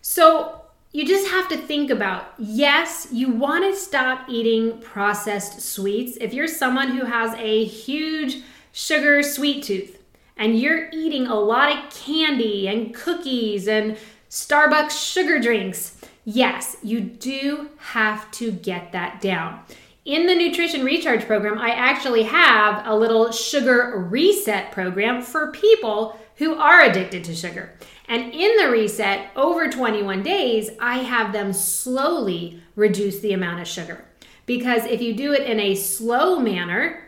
So, 0.00 0.59
you 0.92 1.06
just 1.06 1.28
have 1.28 1.48
to 1.48 1.56
think 1.56 1.90
about 1.90 2.34
yes, 2.38 3.08
you 3.12 3.30
want 3.30 3.64
to 3.64 3.78
stop 3.78 4.28
eating 4.28 4.80
processed 4.80 5.60
sweets. 5.60 6.16
If 6.20 6.34
you're 6.34 6.48
someone 6.48 6.90
who 6.90 7.04
has 7.04 7.34
a 7.34 7.64
huge 7.64 8.42
sugar 8.72 9.22
sweet 9.22 9.62
tooth 9.62 10.02
and 10.36 10.58
you're 10.58 10.88
eating 10.92 11.26
a 11.26 11.38
lot 11.38 11.76
of 11.76 11.90
candy 11.94 12.66
and 12.66 12.94
cookies 12.94 13.68
and 13.68 13.96
Starbucks 14.30 14.90
sugar 14.90 15.38
drinks, 15.38 15.96
yes, 16.24 16.76
you 16.82 17.00
do 17.00 17.70
have 17.78 18.30
to 18.32 18.50
get 18.50 18.92
that 18.92 19.20
down. 19.20 19.60
In 20.04 20.26
the 20.26 20.34
Nutrition 20.34 20.84
Recharge 20.84 21.26
program, 21.26 21.58
I 21.58 21.70
actually 21.70 22.24
have 22.24 22.86
a 22.86 22.96
little 22.96 23.30
sugar 23.30 24.06
reset 24.10 24.72
program 24.72 25.22
for 25.22 25.52
people 25.52 26.18
who 26.36 26.54
are 26.54 26.80
addicted 26.80 27.22
to 27.24 27.34
sugar. 27.34 27.74
And 28.10 28.34
in 28.34 28.56
the 28.56 28.68
reset, 28.68 29.30
over 29.36 29.70
21 29.70 30.24
days, 30.24 30.68
I 30.80 30.98
have 30.98 31.32
them 31.32 31.52
slowly 31.52 32.60
reduce 32.74 33.20
the 33.20 33.32
amount 33.32 33.60
of 33.60 33.68
sugar. 33.68 34.04
Because 34.46 34.84
if 34.84 35.00
you 35.00 35.14
do 35.14 35.32
it 35.32 35.48
in 35.48 35.60
a 35.60 35.76
slow 35.76 36.40
manner, 36.40 37.04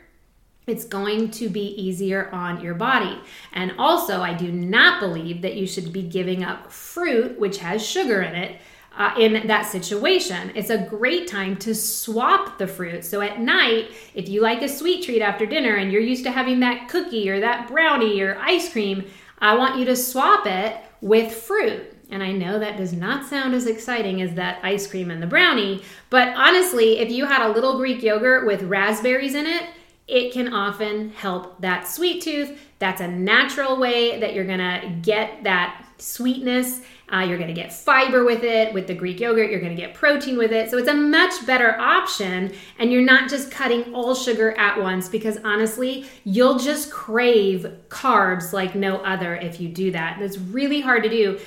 it's 0.68 0.84
going 0.84 1.32
to 1.32 1.48
be 1.48 1.74
easier 1.74 2.30
on 2.30 2.60
your 2.60 2.74
body. 2.74 3.18
And 3.52 3.72
also, 3.78 4.22
I 4.22 4.32
do 4.32 4.52
not 4.52 5.00
believe 5.00 5.42
that 5.42 5.56
you 5.56 5.66
should 5.66 5.92
be 5.92 6.02
giving 6.02 6.44
up 6.44 6.70
fruit, 6.70 7.36
which 7.36 7.58
has 7.58 7.84
sugar 7.84 8.22
in 8.22 8.36
it, 8.36 8.60
uh, 8.96 9.12
in 9.18 9.48
that 9.48 9.62
situation. 9.62 10.52
It's 10.54 10.70
a 10.70 10.86
great 10.86 11.26
time 11.26 11.56
to 11.56 11.74
swap 11.74 12.58
the 12.58 12.68
fruit. 12.68 13.04
So 13.04 13.22
at 13.22 13.40
night, 13.40 13.90
if 14.14 14.28
you 14.28 14.40
like 14.40 14.62
a 14.62 14.68
sweet 14.68 15.04
treat 15.04 15.20
after 15.20 15.46
dinner 15.46 15.74
and 15.74 15.90
you're 15.90 16.00
used 16.00 16.22
to 16.26 16.30
having 16.30 16.60
that 16.60 16.88
cookie 16.88 17.28
or 17.28 17.40
that 17.40 17.66
brownie 17.66 18.20
or 18.20 18.38
ice 18.38 18.70
cream, 18.70 19.04
I 19.40 19.56
want 19.56 19.80
you 19.80 19.84
to 19.86 19.96
swap 19.96 20.46
it 20.46 20.76
with 21.02 21.34
fruit. 21.34 21.94
And 22.10 22.22
I 22.22 22.32
know 22.32 22.58
that 22.58 22.78
does 22.78 22.92
not 22.92 23.26
sound 23.26 23.54
as 23.54 23.66
exciting 23.66 24.22
as 24.22 24.34
that 24.34 24.60
ice 24.62 24.86
cream 24.86 25.10
and 25.10 25.22
the 25.22 25.26
brownie, 25.26 25.82
but 26.08 26.28
honestly, 26.28 26.98
if 26.98 27.10
you 27.10 27.26
had 27.26 27.42
a 27.42 27.52
little 27.52 27.76
Greek 27.76 28.02
yogurt 28.02 28.46
with 28.46 28.62
raspberries 28.62 29.34
in 29.34 29.46
it, 29.46 29.64
it 30.08 30.32
can 30.32 30.52
often 30.52 31.10
help 31.10 31.60
that 31.60 31.88
sweet 31.88 32.22
tooth. 32.22 32.58
That's 32.78 33.00
a 33.00 33.08
natural 33.08 33.78
way 33.78 34.20
that 34.20 34.34
you're 34.34 34.46
gonna 34.46 34.98
get 35.02 35.44
that 35.44 35.81
sweetness. 35.98 36.80
Uh, 37.12 37.20
you're 37.20 37.38
gonna 37.38 37.52
get 37.52 37.72
fiber 37.72 38.24
with 38.24 38.42
it. 38.42 38.72
With 38.72 38.86
the 38.86 38.94
Greek 38.94 39.20
yogurt, 39.20 39.50
you're 39.50 39.60
gonna 39.60 39.74
get 39.74 39.94
protein 39.94 40.38
with 40.38 40.52
it. 40.52 40.70
So 40.70 40.78
it's 40.78 40.88
a 40.88 40.94
much 40.94 41.46
better 41.46 41.78
option, 41.78 42.52
and 42.78 42.92
you're 42.92 43.02
not 43.02 43.28
just 43.28 43.50
cutting 43.50 43.94
all 43.94 44.14
sugar 44.14 44.52
at 44.58 44.80
once 44.80 45.08
because 45.08 45.38
honestly, 45.44 46.06
you'll 46.24 46.58
just 46.58 46.90
crave 46.90 47.66
carbs 47.88 48.52
like 48.52 48.74
no 48.74 48.96
other 48.98 49.36
if 49.36 49.60
you 49.60 49.68
do 49.68 49.90
that. 49.92 50.20
It's 50.20 50.38
really 50.38 50.80
hard 50.80 51.02
to 51.02 51.08
do. 51.08 51.38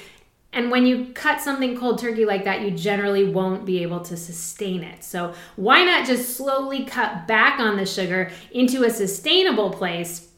And 0.56 0.72
when 0.72 0.86
you 0.86 1.08
cut 1.14 1.42
something 1.42 1.78
cold 1.78 2.00
turkey 2.00 2.24
like 2.24 2.46
that, 2.46 2.62
you 2.62 2.72
generally 2.72 3.25
won't 3.25 3.66
be 3.66 3.84
able 3.84 4.00
to 4.00 4.16
sustain 4.16 4.84
it. 4.84 5.04
So, 5.04 5.34
why 5.58 5.84
not 5.84 6.08
just 6.08 6.38
slowly 6.38 6.86
cut 6.86 7.28
back 7.28 7.60
on 7.60 7.75
the 7.75 7.86
sugar 7.86 8.32
into 8.52 8.84
a 8.84 8.90
sustainable 8.90 9.70
place 9.70 10.30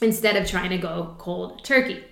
instead 0.00 0.36
of 0.36 0.48
trying 0.48 0.70
to 0.70 0.78
go 0.78 1.14
cold 1.18 1.62
turkey? 1.64 2.02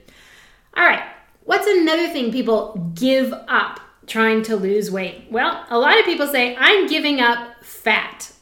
All 0.77 0.85
right, 0.85 1.03
what's 1.47 1.67
another 1.67 2.09
thing 2.09 2.31
people 2.31 2.93
give 2.95 3.33
up 3.49 3.81
trying 4.07 4.43
to 4.43 4.57
lose 4.57 4.91
weight? 4.91 5.27
Well, 5.31 5.65
a 5.71 5.79
lot 5.79 5.99
of 5.99 6.05
people 6.05 6.27
say, 6.27 6.55
I'm 6.57 6.87
giving 6.87 7.21
up 7.21 7.65
fat. 7.65 8.33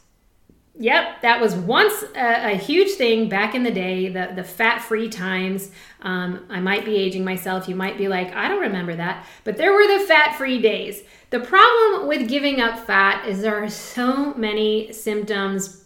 Yep, 0.77 1.23
that 1.23 1.41
was 1.41 1.55
once 1.55 2.03
a, 2.17 2.55
a, 2.55 2.57
huge 2.57 2.97
thing 2.97 3.29
back 3.29 3.55
in 3.55 3.63
the 3.63 3.71
day, 3.71 4.09
the, 4.09 4.33
the 4.35 4.43
fat 4.43 4.81
free 4.81 5.09
times. 5.09 5.71
Um, 6.03 6.47
I 6.51 6.59
might 6.59 6.85
be 6.85 6.97
aging 6.97 7.25
myself. 7.25 7.69
You 7.69 7.77
might 7.77 7.97
be 7.97 8.09
like, 8.09 8.35
I 8.35 8.49
don't 8.49 8.61
remember 8.61 8.97
that. 8.97 9.25
But 9.45 9.57
there 9.57 9.73
were 9.73 9.87
the 9.87 10.05
fat 10.05 10.35
free 10.35 10.61
days. 10.61 11.05
The 11.31 11.39
problem 11.39 12.09
with 12.09 12.29
giving 12.29 12.61
up 12.61 12.87
fat 12.87 13.29
is 13.29 13.41
there 13.41 13.63
are 13.63 13.71
so 13.71 14.35
many 14.35 14.93
symptoms 14.93 15.85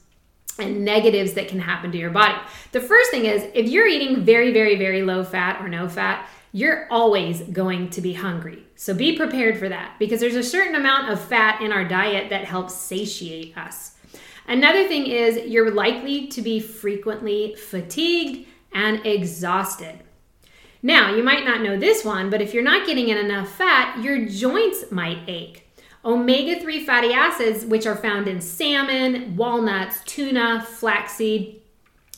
and 0.58 0.84
negatives 0.86 1.34
that 1.34 1.48
can 1.48 1.60
happen 1.60 1.92
to 1.92 1.98
your 1.98 2.10
body. 2.10 2.34
The 2.72 2.80
first 2.80 3.10
thing 3.10 3.26
is 3.26 3.46
if 3.54 3.68
you're 3.68 3.86
eating 3.86 4.24
very, 4.24 4.52
very, 4.52 4.76
very 4.76 5.02
low 5.02 5.22
fat 5.22 5.60
or 5.60 5.68
no 5.68 5.86
fat, 5.88 6.26
you're 6.52 6.86
always 6.90 7.42
going 7.42 7.90
to 7.90 8.00
be 8.00 8.14
hungry. 8.14 8.66
So 8.74 8.94
be 8.94 9.16
prepared 9.16 9.58
for 9.58 9.68
that 9.68 9.98
because 9.98 10.20
there's 10.20 10.34
a 10.34 10.42
certain 10.42 10.74
amount 10.74 11.10
of 11.10 11.20
fat 11.20 11.60
in 11.60 11.72
our 11.72 11.84
diet 11.84 12.30
that 12.30 12.44
helps 12.44 12.74
satiate 12.74 13.56
us. 13.56 13.96
Another 14.46 14.88
thing 14.88 15.06
is 15.06 15.46
you're 15.46 15.70
likely 15.70 16.26
to 16.28 16.40
be 16.40 16.58
frequently 16.58 17.54
fatigued 17.54 18.46
and 18.72 19.04
exhausted. 19.04 20.00
Now, 20.82 21.14
you 21.14 21.22
might 21.22 21.44
not 21.44 21.62
know 21.62 21.76
this 21.76 22.04
one, 22.04 22.30
but 22.30 22.40
if 22.40 22.54
you're 22.54 22.62
not 22.62 22.86
getting 22.86 23.08
in 23.08 23.18
enough 23.18 23.50
fat, 23.50 24.02
your 24.02 24.26
joints 24.26 24.90
might 24.90 25.28
ache. 25.28 25.68
Omega 26.04 26.60
3 26.60 26.84
fatty 26.84 27.12
acids, 27.12 27.64
which 27.64 27.84
are 27.84 27.96
found 27.96 28.28
in 28.28 28.40
salmon, 28.40 29.36
walnuts, 29.36 30.02
tuna, 30.04 30.62
flaxseed, 30.62 31.60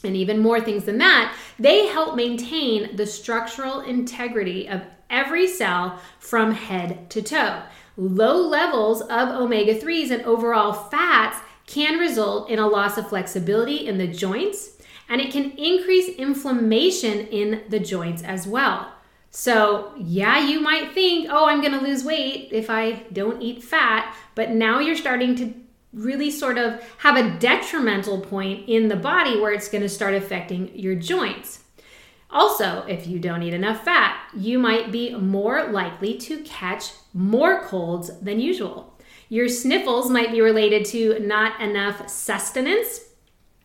and 0.05 0.17
even 0.17 0.39
more 0.39 0.61
things 0.61 0.85
than 0.85 0.99
that, 0.99 1.37
they 1.59 1.87
help 1.87 2.17
maintain 2.17 2.97
the 2.97 3.07
structural 3.07 3.81
integrity 3.81 4.69
of 4.69 4.83
every 5.09 5.47
cell 5.47 6.01
from 6.19 6.53
head 6.53 7.11
to 7.11 7.23
toe. 7.23 7.63
Low 7.97 8.37
levels 8.37 9.03
of 9.03 9.29
omega 9.29 9.75
3s 9.75 10.11
and 10.11 10.23
overall 10.23 10.73
fats 10.73 11.39
can 11.67 11.99
result 11.99 12.49
in 12.49 12.59
a 12.59 12.67
loss 12.67 12.97
of 12.97 13.09
flexibility 13.09 13.87
in 13.87 13.99
the 13.99 14.07
joints 14.07 14.77
and 15.09 15.21
it 15.21 15.33
can 15.33 15.51
increase 15.53 16.09
inflammation 16.17 17.27
in 17.29 17.63
the 17.69 17.81
joints 17.81 18.23
as 18.23 18.47
well. 18.47 18.93
So, 19.33 19.93
yeah, 19.97 20.39
you 20.39 20.61
might 20.61 20.93
think, 20.93 21.29
oh, 21.31 21.47
I'm 21.47 21.61
to 21.63 21.87
lose 21.87 22.05
weight 22.05 22.49
if 22.53 22.71
I 22.71 23.05
don't 23.13 23.43
eat 23.43 23.63
fat, 23.63 24.15
but 24.35 24.51
now 24.51 24.79
you're 24.79 24.97
starting 24.97 25.35
to 25.37 25.55
really 25.93 26.31
sort 26.31 26.59
of 26.59 26.83
have 26.99 27.17
a 27.17 27.39
detrimental 27.39 28.21
point 28.21 28.69
in 28.69 28.89
the 28.89 28.97
body 28.97 29.41
where 29.41 29.53
it's 29.53 29.69
going 29.69 29.83
to 29.83 29.89
start 29.89 30.15
affecting 30.15 30.77
your 30.79 30.95
joints. 30.95 31.61
Also, 32.31 32.85
if 32.87 33.07
you 33.09 33.19
don't 33.19 33.43
eat 33.43 33.55
enough 33.55 33.85
fat, 33.85 34.17
you 34.37 34.59
might 34.59 34.93
be 34.93 35.15
more 35.17 35.65
likely 35.65 36.17
to 36.17 36.43
catch 36.43 36.93
more 37.13 37.63
colds 37.65 38.21
than 38.21 38.39
usual. 38.39 38.97
Your 39.29 39.49
sniffles 39.49 40.11
might 40.11 40.31
be 40.31 40.41
related 40.41 40.85
to 40.87 41.19
not 41.21 41.61
enough 41.61 42.09
sustenance 42.09 43.01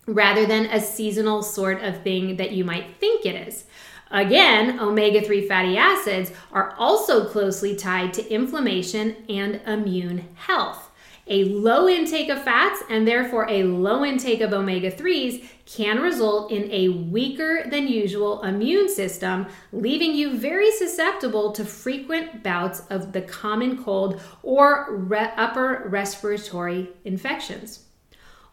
rather 0.08 0.46
than 0.46 0.66
a 0.66 0.80
seasonal 0.80 1.44
sort 1.44 1.84
of 1.84 2.04
thing 2.04 2.38
that 2.38 2.52
you 2.52 2.64
might 2.64 2.98
think 3.00 3.26
it 3.26 3.48
is. 3.48 3.66
Again, 4.12 4.80
omega 4.80 5.22
3 5.22 5.48
fatty 5.48 5.78
acids 5.78 6.32
are 6.52 6.76
also 6.78 7.28
closely 7.28 7.76
tied 7.76 8.14
to 8.14 8.28
inflammation 8.32 9.16
and 9.28 9.62
immune 9.66 10.30
health. 10.36 10.85
A 11.28 11.46
low 11.46 11.88
intake 11.88 12.30
of 12.30 12.44
fats 12.44 12.84
and 12.88 13.08
therefore 13.08 13.50
a 13.50 13.64
low 13.64 14.06
intake 14.06 14.42
of 14.42 14.54
omega 14.54 14.92
3s 14.92 15.44
can 15.66 16.00
result 16.00 16.52
in 16.52 16.72
a 16.72 16.90
weaker 16.90 17.66
than 17.68 17.88
usual 17.88 18.44
immune 18.44 18.88
system, 18.88 19.48
leaving 19.72 20.14
you 20.14 20.38
very 20.38 20.72
susceptible 20.72 21.52
to 21.54 21.66
frequent 21.66 22.44
bouts 22.44 22.84
of 22.92 23.12
the 23.12 23.22
common 23.22 23.84
cold 23.84 24.22
or 24.44 24.86
re- 24.92 25.32
upper 25.36 25.88
respiratory 25.88 26.90
infections. 27.04 27.86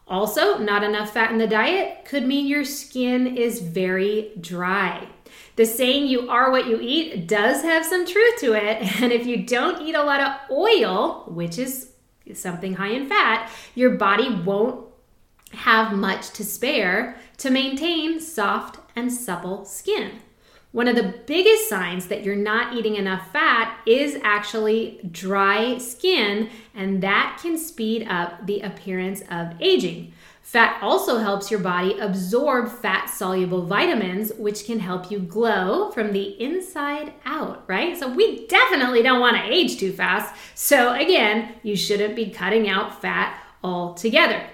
Also, 0.07 0.57
not 0.57 0.83
enough 0.83 1.13
fat 1.13 1.31
in 1.31 1.37
the 1.37 1.47
diet 1.47 2.05
could 2.05 2.25
mean 2.25 2.47
your 2.47 2.65
skin 2.65 3.37
is 3.37 3.61
very 3.61 4.31
dry. 4.41 5.07
The 5.55 5.65
saying 5.65 6.07
you 6.07 6.29
are 6.29 6.51
what 6.51 6.67
you 6.67 6.79
eat 6.81 7.27
does 7.27 7.61
have 7.61 7.85
some 7.85 8.05
truth 8.05 8.39
to 8.39 8.53
it, 8.53 8.81
and 9.01 9.11
if 9.11 9.27
you 9.27 9.45
don't 9.45 9.81
eat 9.81 9.95
a 9.95 10.03
lot 10.03 10.19
of 10.19 10.51
oil, 10.51 11.25
which 11.27 11.59
is 11.59 11.92
something 12.33 12.75
high 12.75 12.91
in 12.91 13.07
fat, 13.07 13.51
your 13.75 13.91
body 13.91 14.33
won't 14.33 14.85
have 15.51 15.93
much 15.93 16.31
to 16.31 16.43
spare 16.43 17.17
to 17.37 17.49
maintain 17.49 18.19
soft 18.19 18.79
and 18.95 19.11
supple 19.11 19.65
skin. 19.65 20.11
One 20.71 20.87
of 20.87 20.95
the 20.95 21.13
biggest 21.27 21.69
signs 21.69 22.07
that 22.07 22.23
you're 22.23 22.35
not 22.35 22.73
eating 22.73 22.95
enough 22.95 23.31
fat 23.31 23.79
is 23.85 24.17
actually 24.23 25.07
dry 25.11 25.77
skin, 25.77 26.49
and 26.73 27.03
that 27.03 27.39
can 27.41 27.59
speed 27.59 28.07
up 28.07 28.47
the 28.47 28.61
appearance 28.61 29.21
of 29.29 29.53
aging. 29.59 30.13
Fat 30.43 30.77
also 30.83 31.19
helps 31.19 31.49
your 31.49 31.61
body 31.61 31.97
absorb 31.99 32.69
fat 32.69 33.09
soluble 33.09 33.65
vitamins, 33.65 34.33
which 34.37 34.65
can 34.65 34.77
help 34.77 35.09
you 35.09 35.17
glow 35.17 35.89
from 35.91 36.11
the 36.11 36.39
inside 36.39 37.13
out, 37.25 37.63
right? 37.67 37.97
So, 37.97 38.13
we 38.13 38.45
definitely 38.47 39.01
don't 39.01 39.21
want 39.21 39.37
to 39.37 39.43
age 39.43 39.79
too 39.79 39.93
fast. 39.93 40.35
So, 40.53 40.93
again, 40.93 41.55
you 41.63 41.77
shouldn't 41.77 42.15
be 42.15 42.29
cutting 42.29 42.67
out 42.67 43.01
fat 43.01 43.41
altogether. 43.63 44.45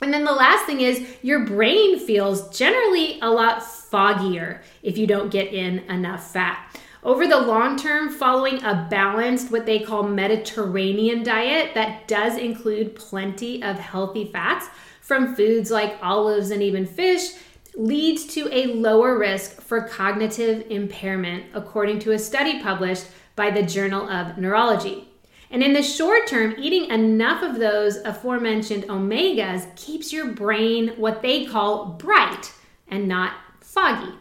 And 0.00 0.14
then 0.14 0.24
the 0.24 0.32
last 0.32 0.64
thing 0.64 0.80
is 0.80 1.16
your 1.22 1.44
brain 1.44 1.98
feels 1.98 2.56
generally 2.56 3.18
a 3.20 3.28
lot 3.28 3.62
foggier 3.62 4.60
if 4.82 4.96
you 4.96 5.06
don't 5.06 5.30
get 5.30 5.52
in 5.52 5.80
enough 5.90 6.32
fat. 6.32 6.78
Over 7.02 7.26
the 7.26 7.40
long 7.40 7.76
term, 7.76 8.10
following 8.10 8.62
a 8.64 8.86
balanced, 8.90 9.50
what 9.50 9.64
they 9.64 9.78
call 9.78 10.02
Mediterranean 10.02 11.22
diet 11.22 11.72
that 11.74 12.08
does 12.08 12.36
include 12.36 12.96
plenty 12.96 13.62
of 13.62 13.78
healthy 13.78 14.24
fats 14.26 14.68
from 15.06 15.36
foods 15.36 15.70
like 15.70 15.96
olives 16.02 16.50
and 16.50 16.60
even 16.60 16.84
fish, 16.84 17.30
leads 17.76 18.26
to 18.26 18.48
a 18.52 18.74
lower 18.74 19.16
risk 19.16 19.60
for 19.60 19.82
cognitive 19.82 20.66
impairment, 20.68 21.44
according 21.54 22.00
to 22.00 22.10
a 22.10 22.18
study 22.18 22.60
published 22.60 23.06
by 23.36 23.48
the 23.48 23.62
Journal 23.62 24.10
of 24.10 24.36
Neurology. 24.36 25.06
And 25.48 25.62
in 25.62 25.74
the 25.74 25.82
short 25.82 26.26
term, 26.26 26.56
eating 26.58 26.90
enough 26.90 27.44
of 27.44 27.60
those 27.60 27.98
aforementioned 27.98 28.82
omegas 28.88 29.76
keeps 29.76 30.12
your 30.12 30.32
brain 30.32 30.88
what 30.96 31.22
they 31.22 31.46
call 31.46 31.86
bright 31.86 32.52
and 32.88 33.06
not 33.06 33.32
foggy. 33.60 34.12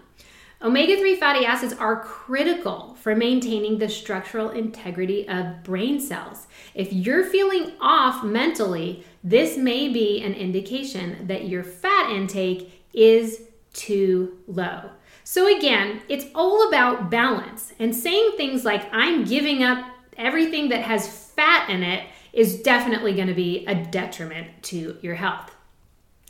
Omega 0.62 0.98
3 0.98 1.15
fatty 1.15 1.46
acids 1.46 1.74
are 1.74 2.04
critical 2.04 2.96
for 3.01 3.15
maintaining 3.15 3.77
the 3.77 3.89
structural 3.89 4.50
integrity 4.50 5.27
of 5.27 5.63
brain 5.63 6.00
cells. 6.00 6.48
If 6.74 6.94
you're 6.94 7.25
feeling 7.25 7.74
off 7.82 8.24
mentally, 8.24 9.04
this 9.25 9.58
may 9.58 9.89
be 9.89 10.22
an 10.22 10.36
indication 10.36 11.25
that 11.25 11.48
your 11.48 11.63
fat 11.63 12.12
intake 12.12 12.86
is 12.94 13.41
too 13.74 14.38
low. 14.48 14.91
So, 15.24 15.58
again, 15.58 16.03
it's 16.08 16.27
all 16.36 16.67
about 16.67 17.10
balance 17.10 17.74
and 17.79 17.96
saying 17.96 18.34
things 18.38 18.63
like, 18.63 18.88
I'm 18.94 19.25
giving 19.25 19.63
up 19.63 19.84
everything 20.15 20.70
that 20.70 20.84
has 20.84 21.08
fat 21.08 21.72
in 21.72 21.82
it 21.82 22.08
is 22.34 22.62
definitely 22.62 23.15
going 23.15 23.27
to 23.27 23.34
be 23.34 23.65
a 23.65 23.74
detriment 23.74 24.62
to 24.62 24.96
your 25.01 25.15
health. 25.15 25.55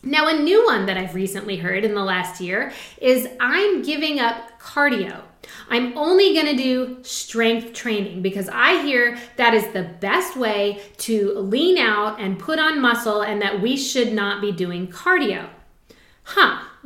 Now, 0.01 0.29
a 0.29 0.39
new 0.39 0.63
one 0.63 0.85
that 0.85 0.95
I've 0.95 1.15
recently 1.15 1.57
heard 1.57 1.83
in 1.83 1.95
the 1.95 2.03
last 2.03 2.39
year 2.39 2.71
is 3.01 3.27
I'm 3.41 3.81
giving 3.81 4.21
up 4.21 4.57
cardio. 4.61 5.21
I'm 5.69 5.97
only 5.97 6.33
going 6.33 6.45
to 6.45 6.55
do 6.55 6.97
strength 7.03 7.73
training 7.73 8.21
because 8.21 8.49
I 8.49 8.81
hear 8.83 9.17
that 9.37 9.53
is 9.53 9.67
the 9.73 9.83
best 9.83 10.37
way 10.37 10.81
to 10.97 11.33
lean 11.39 11.77
out 11.77 12.19
and 12.19 12.37
put 12.37 12.59
on 12.59 12.81
muscle 12.81 13.21
and 13.21 13.41
that 13.41 13.61
we 13.61 13.77
should 13.77 14.13
not 14.13 14.41
be 14.41 14.51
doing 14.51 14.87
cardio. 14.87 15.47
Huh. 16.23 16.63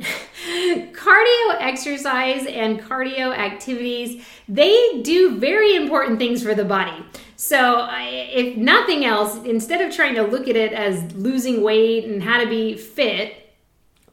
cardio 0.92 1.56
exercise 1.60 2.46
and 2.46 2.80
cardio 2.80 3.36
activities, 3.36 4.24
they 4.48 5.00
do 5.02 5.38
very 5.38 5.76
important 5.76 6.18
things 6.18 6.42
for 6.42 6.54
the 6.54 6.64
body. 6.64 7.04
So, 7.36 7.88
if 7.90 8.56
nothing 8.56 9.04
else, 9.04 9.36
instead 9.44 9.80
of 9.80 9.94
trying 9.94 10.14
to 10.16 10.22
look 10.22 10.46
at 10.46 10.56
it 10.56 10.72
as 10.72 11.14
losing 11.14 11.62
weight 11.62 12.04
and 12.04 12.22
how 12.22 12.38
to 12.38 12.48
be 12.48 12.76
fit, 12.76 13.39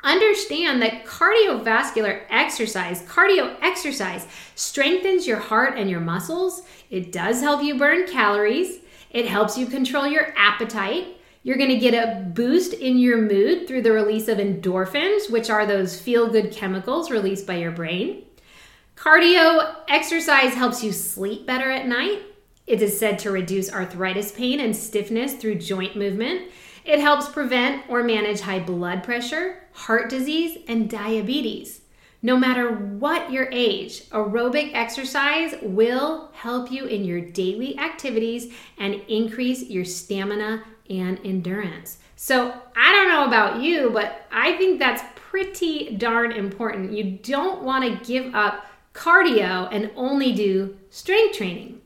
understand 0.03 0.81
that 0.81 1.05
cardiovascular 1.05 2.23
exercise, 2.29 3.01
cardio 3.03 3.55
exercise, 3.61 4.25
strengthens 4.55 5.27
your 5.27 5.39
heart 5.39 5.77
and 5.77 5.89
your 5.89 5.99
muscles. 5.99 6.63
It 6.89 7.11
does 7.11 7.41
help 7.41 7.63
you 7.63 7.77
burn 7.77 8.07
calories. 8.07 8.79
It 9.09 9.27
helps 9.27 9.57
you 9.57 9.67
control 9.67 10.07
your 10.07 10.33
appetite. 10.37 11.17
You're 11.43 11.57
going 11.57 11.69
to 11.69 11.77
get 11.77 11.93
a 11.93 12.23
boost 12.23 12.73
in 12.73 12.97
your 12.97 13.21
mood 13.21 13.67
through 13.67 13.83
the 13.83 13.91
release 13.91 14.27
of 14.27 14.37
endorphins, 14.37 15.31
which 15.31 15.49
are 15.49 15.65
those 15.65 15.99
feel 15.99 16.29
good 16.29 16.51
chemicals 16.51 17.09
released 17.09 17.47
by 17.47 17.55
your 17.55 17.71
brain. 17.71 18.23
Cardio 18.97 19.75
exercise 19.87 20.53
helps 20.53 20.83
you 20.83 20.91
sleep 20.91 21.45
better 21.45 21.71
at 21.71 21.87
night. 21.87 22.21
It 22.65 22.81
is 22.81 22.99
said 22.99 23.17
to 23.19 23.31
reduce 23.31 23.71
arthritis 23.71 24.33
pain 24.33 24.59
and 24.59 24.75
stiffness 24.75 25.35
through 25.35 25.55
joint 25.55 25.95
movement. 25.95 26.51
It 26.87 27.01
helps 27.01 27.27
prevent 27.27 27.83
or 27.89 28.01
manage 28.01 28.39
high 28.39 28.61
blood 28.61 29.03
pressure, 29.03 29.59
heart 29.73 30.09
disease, 30.09 30.57
and 30.69 30.89
diabetes. 30.89 31.81
No 32.21 32.37
matter 32.37 32.71
what 32.71 33.29
your 33.29 33.49
age, 33.51 34.09
aerobic 34.09 34.73
exercise 34.73 35.53
will 35.61 36.31
help 36.33 36.71
you 36.71 36.85
in 36.85 37.03
your 37.03 37.19
daily 37.19 37.77
activities 37.77 38.53
and 38.77 39.01
increase 39.09 39.63
your 39.63 39.83
stamina 39.83 40.63
and 40.89 41.19
endurance. 41.25 41.97
So, 42.15 42.53
I 42.75 42.91
don't 42.93 43.09
know 43.09 43.25
about 43.25 43.61
you, 43.61 43.89
but 43.91 44.25
I 44.31 44.55
think 44.55 44.79
that's 44.79 45.03
pretty 45.15 45.97
darn 45.97 46.31
important. 46.31 46.93
You 46.93 47.19
don't 47.21 47.63
want 47.63 47.83
to 47.83 48.05
give 48.05 48.33
up 48.33 48.65
cardio 48.93 49.67
and 49.73 49.91
only 49.97 50.31
do 50.31 50.77
strength 50.89 51.37
training. 51.37 51.81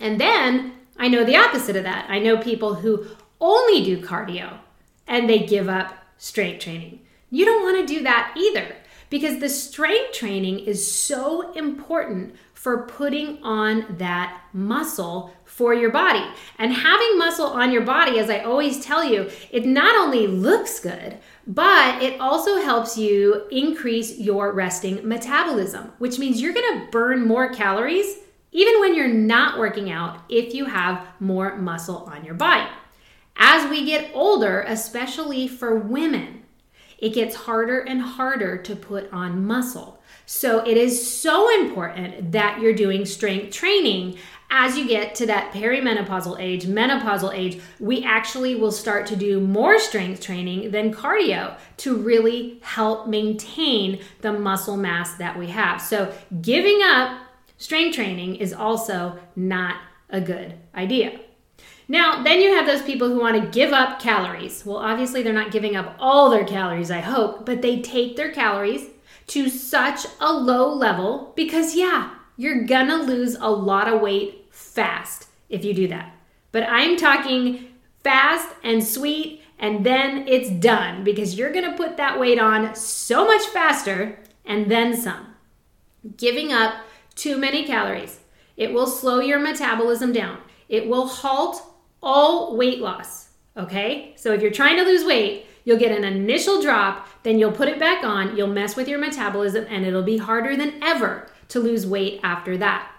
And 0.00 0.18
then 0.18 0.72
I 0.96 1.08
know 1.08 1.24
the 1.24 1.36
opposite 1.36 1.76
of 1.76 1.84
that. 1.84 2.06
I 2.08 2.18
know 2.18 2.38
people 2.38 2.74
who 2.74 3.06
only 3.40 3.84
do 3.84 4.00
cardio 4.00 4.58
and 5.06 5.28
they 5.28 5.40
give 5.40 5.68
up 5.68 5.94
strength 6.18 6.62
training. 6.62 7.00
You 7.30 7.44
don't 7.44 7.62
want 7.62 7.86
to 7.86 7.94
do 7.94 8.02
that 8.04 8.34
either 8.36 8.76
because 9.10 9.40
the 9.40 9.48
strength 9.48 10.12
training 10.12 10.60
is 10.60 10.92
so 10.92 11.52
important 11.52 12.34
for 12.54 12.86
putting 12.86 13.42
on 13.42 13.84
that 13.98 14.40
muscle 14.52 15.32
for 15.44 15.74
your 15.74 15.90
body. 15.90 16.24
And 16.58 16.72
having 16.72 17.18
muscle 17.18 17.46
on 17.46 17.70
your 17.70 17.82
body, 17.82 18.18
as 18.18 18.30
I 18.30 18.38
always 18.38 18.82
tell 18.82 19.04
you, 19.04 19.30
it 19.50 19.66
not 19.66 19.94
only 19.94 20.26
looks 20.26 20.80
good, 20.80 21.18
but 21.46 22.02
it 22.02 22.18
also 22.20 22.62
helps 22.62 22.96
you 22.96 23.46
increase 23.50 24.18
your 24.18 24.52
resting 24.52 25.06
metabolism, 25.06 25.92
which 25.98 26.18
means 26.18 26.40
you're 26.40 26.54
gonna 26.54 26.88
burn 26.90 27.26
more 27.26 27.52
calories 27.52 28.16
even 28.50 28.80
when 28.80 28.94
you're 28.94 29.08
not 29.08 29.58
working 29.58 29.90
out 29.90 30.20
if 30.28 30.54
you 30.54 30.64
have 30.64 31.06
more 31.20 31.56
muscle 31.56 32.08
on 32.10 32.24
your 32.24 32.34
body. 32.34 32.66
As 33.36 33.68
we 33.68 33.84
get 33.84 34.10
older, 34.14 34.62
especially 34.62 35.48
for 35.48 35.76
women, 35.76 36.42
it 36.98 37.10
gets 37.10 37.34
harder 37.34 37.80
and 37.80 38.00
harder 38.00 38.56
to 38.58 38.76
put 38.76 39.12
on 39.12 39.46
muscle. 39.46 40.00
So 40.26 40.64
it 40.66 40.76
is 40.76 41.12
so 41.12 41.52
important 41.60 42.32
that 42.32 42.60
you're 42.60 42.72
doing 42.72 43.04
strength 43.04 43.52
training 43.52 44.16
as 44.56 44.78
you 44.78 44.86
get 44.86 45.16
to 45.16 45.26
that 45.26 45.52
perimenopausal 45.52 46.38
age, 46.38 46.66
menopausal 46.66 47.34
age, 47.34 47.60
we 47.80 48.04
actually 48.04 48.54
will 48.54 48.70
start 48.70 49.04
to 49.06 49.16
do 49.16 49.40
more 49.40 49.80
strength 49.80 50.20
training 50.20 50.70
than 50.70 50.94
cardio 50.94 51.56
to 51.78 51.96
really 51.96 52.60
help 52.62 53.08
maintain 53.08 54.00
the 54.20 54.32
muscle 54.32 54.76
mass 54.76 55.14
that 55.14 55.36
we 55.36 55.48
have. 55.48 55.80
So 55.80 56.14
giving 56.40 56.80
up 56.84 57.20
strength 57.58 57.96
training 57.96 58.36
is 58.36 58.52
also 58.52 59.18
not 59.34 59.76
a 60.08 60.20
good 60.20 60.54
idea. 60.74 61.18
Now, 61.86 62.22
then 62.22 62.40
you 62.40 62.54
have 62.54 62.66
those 62.66 62.82
people 62.82 63.08
who 63.08 63.20
want 63.20 63.40
to 63.40 63.50
give 63.50 63.72
up 63.72 64.00
calories. 64.00 64.64
Well, 64.64 64.78
obviously, 64.78 65.22
they're 65.22 65.32
not 65.32 65.52
giving 65.52 65.76
up 65.76 65.96
all 65.98 66.30
their 66.30 66.44
calories, 66.44 66.90
I 66.90 67.00
hope, 67.00 67.44
but 67.44 67.60
they 67.60 67.80
take 67.80 68.16
their 68.16 68.32
calories 68.32 68.88
to 69.28 69.48
such 69.48 70.06
a 70.20 70.32
low 70.32 70.72
level 70.72 71.32
because, 71.36 71.74
yeah, 71.74 72.14
you're 72.36 72.64
gonna 72.64 72.96
lose 72.96 73.36
a 73.36 73.50
lot 73.50 73.88
of 73.88 74.00
weight 74.00 74.46
fast 74.50 75.28
if 75.48 75.64
you 75.64 75.74
do 75.74 75.88
that. 75.88 76.14
But 76.52 76.64
I'm 76.68 76.96
talking 76.96 77.68
fast 78.02 78.48
and 78.62 78.82
sweet, 78.82 79.42
and 79.58 79.84
then 79.84 80.26
it's 80.26 80.50
done 80.50 81.04
because 81.04 81.36
you're 81.36 81.52
gonna 81.52 81.76
put 81.76 81.96
that 81.96 82.18
weight 82.18 82.38
on 82.38 82.74
so 82.74 83.26
much 83.26 83.42
faster 83.46 84.18
and 84.44 84.70
then 84.70 84.96
some. 84.96 85.34
Giving 86.16 86.52
up 86.52 86.74
too 87.14 87.38
many 87.38 87.64
calories. 87.64 88.20
It 88.56 88.72
will 88.72 88.86
slow 88.86 89.20
your 89.20 89.38
metabolism 89.38 90.12
down. 90.12 90.38
It 90.68 90.88
will 90.88 91.06
halt 91.06 91.62
all 92.04 92.56
weight 92.56 92.80
loss. 92.80 93.30
Okay? 93.56 94.12
So 94.16 94.32
if 94.32 94.42
you're 94.42 94.50
trying 94.50 94.76
to 94.76 94.84
lose 94.84 95.04
weight, 95.04 95.46
you'll 95.64 95.78
get 95.78 95.96
an 95.96 96.04
initial 96.04 96.60
drop, 96.60 97.08
then 97.22 97.38
you'll 97.38 97.50
put 97.50 97.68
it 97.68 97.78
back 97.78 98.04
on, 98.04 98.36
you'll 98.36 98.46
mess 98.46 98.76
with 98.76 98.86
your 98.86 98.98
metabolism, 98.98 99.66
and 99.68 99.84
it'll 99.86 100.02
be 100.02 100.18
harder 100.18 100.56
than 100.56 100.82
ever 100.82 101.28
to 101.48 101.58
lose 101.58 101.86
weight 101.86 102.20
after 102.22 102.56
that. 102.58 102.90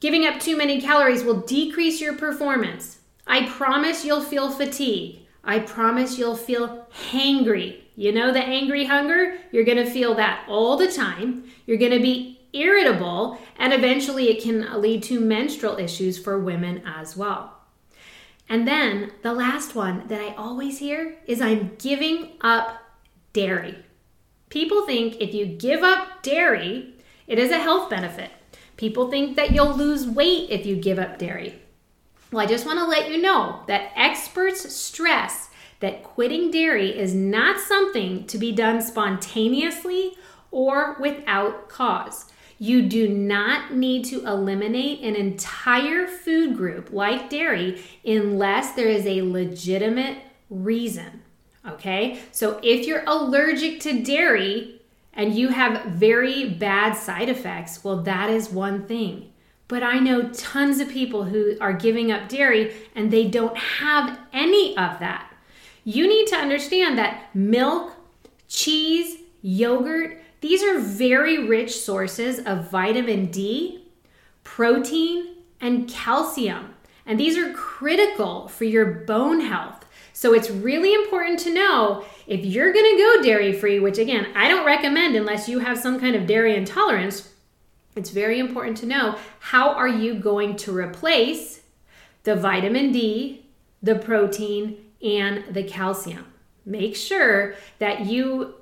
Giving 0.00 0.26
up 0.26 0.40
too 0.40 0.56
many 0.56 0.80
calories 0.80 1.24
will 1.24 1.40
decrease 1.40 2.00
your 2.00 2.14
performance. 2.14 2.98
I 3.26 3.46
promise 3.46 4.04
you'll 4.04 4.22
feel 4.22 4.50
fatigue. 4.50 5.20
I 5.44 5.58
promise 5.60 6.18
you'll 6.18 6.36
feel 6.36 6.86
hangry. 7.10 7.80
You 7.96 8.12
know 8.12 8.32
the 8.32 8.42
angry 8.42 8.84
hunger? 8.84 9.38
You're 9.52 9.64
gonna 9.64 9.90
feel 9.90 10.14
that 10.14 10.44
all 10.48 10.76
the 10.76 10.90
time. 10.90 11.44
You're 11.66 11.78
gonna 11.78 12.00
be 12.00 12.40
irritable, 12.52 13.38
and 13.58 13.72
eventually 13.72 14.28
it 14.28 14.42
can 14.42 14.80
lead 14.80 15.02
to 15.04 15.20
menstrual 15.20 15.78
issues 15.78 16.18
for 16.18 16.38
women 16.38 16.82
as 16.86 17.16
well. 17.16 17.55
And 18.48 18.66
then 18.66 19.12
the 19.22 19.32
last 19.32 19.74
one 19.74 20.06
that 20.08 20.20
I 20.20 20.34
always 20.34 20.78
hear 20.78 21.16
is 21.26 21.40
I'm 21.40 21.74
giving 21.78 22.32
up 22.40 22.82
dairy. 23.32 23.78
People 24.48 24.86
think 24.86 25.16
if 25.20 25.34
you 25.34 25.46
give 25.46 25.82
up 25.82 26.22
dairy, 26.22 26.94
it 27.26 27.38
is 27.38 27.50
a 27.50 27.58
health 27.58 27.90
benefit. 27.90 28.30
People 28.76 29.10
think 29.10 29.36
that 29.36 29.52
you'll 29.52 29.74
lose 29.74 30.06
weight 30.06 30.50
if 30.50 30.64
you 30.64 30.76
give 30.76 30.98
up 30.98 31.18
dairy. 31.18 31.60
Well, 32.30 32.44
I 32.44 32.46
just 32.46 32.66
want 32.66 32.78
to 32.78 32.86
let 32.86 33.10
you 33.10 33.20
know 33.20 33.62
that 33.66 33.90
experts 33.96 34.74
stress 34.74 35.50
that 35.80 36.02
quitting 36.02 36.50
dairy 36.50 36.96
is 36.96 37.14
not 37.14 37.60
something 37.60 38.26
to 38.26 38.38
be 38.38 38.52
done 38.52 38.80
spontaneously 38.80 40.12
or 40.50 40.96
without 40.98 41.68
cause. 41.68 42.26
You 42.58 42.82
do 42.82 43.08
not 43.08 43.74
need 43.74 44.04
to 44.06 44.26
eliminate 44.26 45.00
an 45.02 45.14
entire 45.14 46.06
food 46.06 46.56
group 46.56 46.90
like 46.90 47.28
dairy 47.28 47.82
unless 48.04 48.72
there 48.72 48.88
is 48.88 49.06
a 49.06 49.22
legitimate 49.22 50.18
reason. 50.48 51.22
Okay, 51.66 52.20
so 52.30 52.60
if 52.62 52.86
you're 52.86 53.04
allergic 53.06 53.80
to 53.80 54.02
dairy 54.02 54.80
and 55.12 55.34
you 55.34 55.48
have 55.48 55.84
very 55.86 56.48
bad 56.48 56.94
side 56.94 57.28
effects, 57.28 57.82
well, 57.82 58.02
that 58.02 58.30
is 58.30 58.50
one 58.50 58.86
thing. 58.86 59.32
But 59.68 59.82
I 59.82 59.98
know 59.98 60.28
tons 60.28 60.78
of 60.78 60.88
people 60.88 61.24
who 61.24 61.56
are 61.60 61.72
giving 61.72 62.12
up 62.12 62.28
dairy 62.28 62.72
and 62.94 63.10
they 63.10 63.26
don't 63.26 63.56
have 63.56 64.18
any 64.32 64.70
of 64.76 65.00
that. 65.00 65.32
You 65.84 66.08
need 66.08 66.28
to 66.28 66.36
understand 66.36 66.96
that 66.98 67.34
milk, 67.34 67.92
cheese, 68.48 69.16
yogurt, 69.42 70.20
these 70.46 70.62
are 70.62 70.78
very 70.78 71.44
rich 71.44 71.76
sources 71.76 72.38
of 72.38 72.70
vitamin 72.70 73.26
D, 73.32 73.84
protein, 74.44 75.38
and 75.60 75.88
calcium. 75.88 76.72
And 77.04 77.18
these 77.18 77.36
are 77.36 77.52
critical 77.52 78.46
for 78.46 78.62
your 78.62 78.86
bone 78.86 79.40
health. 79.40 79.84
So 80.12 80.34
it's 80.34 80.48
really 80.48 80.94
important 80.94 81.40
to 81.40 81.52
know 81.52 82.04
if 82.28 82.44
you're 82.44 82.72
going 82.72 82.96
to 82.96 83.02
go 83.02 83.22
dairy 83.24 83.52
free, 83.54 83.80
which 83.80 83.98
again, 83.98 84.28
I 84.36 84.46
don't 84.46 84.64
recommend 84.64 85.16
unless 85.16 85.48
you 85.48 85.58
have 85.58 85.78
some 85.78 85.98
kind 85.98 86.14
of 86.14 86.28
dairy 86.28 86.54
intolerance. 86.54 87.28
It's 87.96 88.10
very 88.10 88.38
important 88.38 88.76
to 88.76 88.86
know 88.86 89.18
how 89.40 89.70
are 89.70 89.88
you 89.88 90.14
going 90.14 90.54
to 90.58 90.76
replace 90.76 91.62
the 92.22 92.36
vitamin 92.36 92.92
D, 92.92 93.46
the 93.82 93.96
protein, 93.96 94.76
and 95.02 95.42
the 95.52 95.64
calcium. 95.64 96.32
Make 96.64 96.94
sure 96.94 97.56
that 97.80 98.06
you 98.06 98.54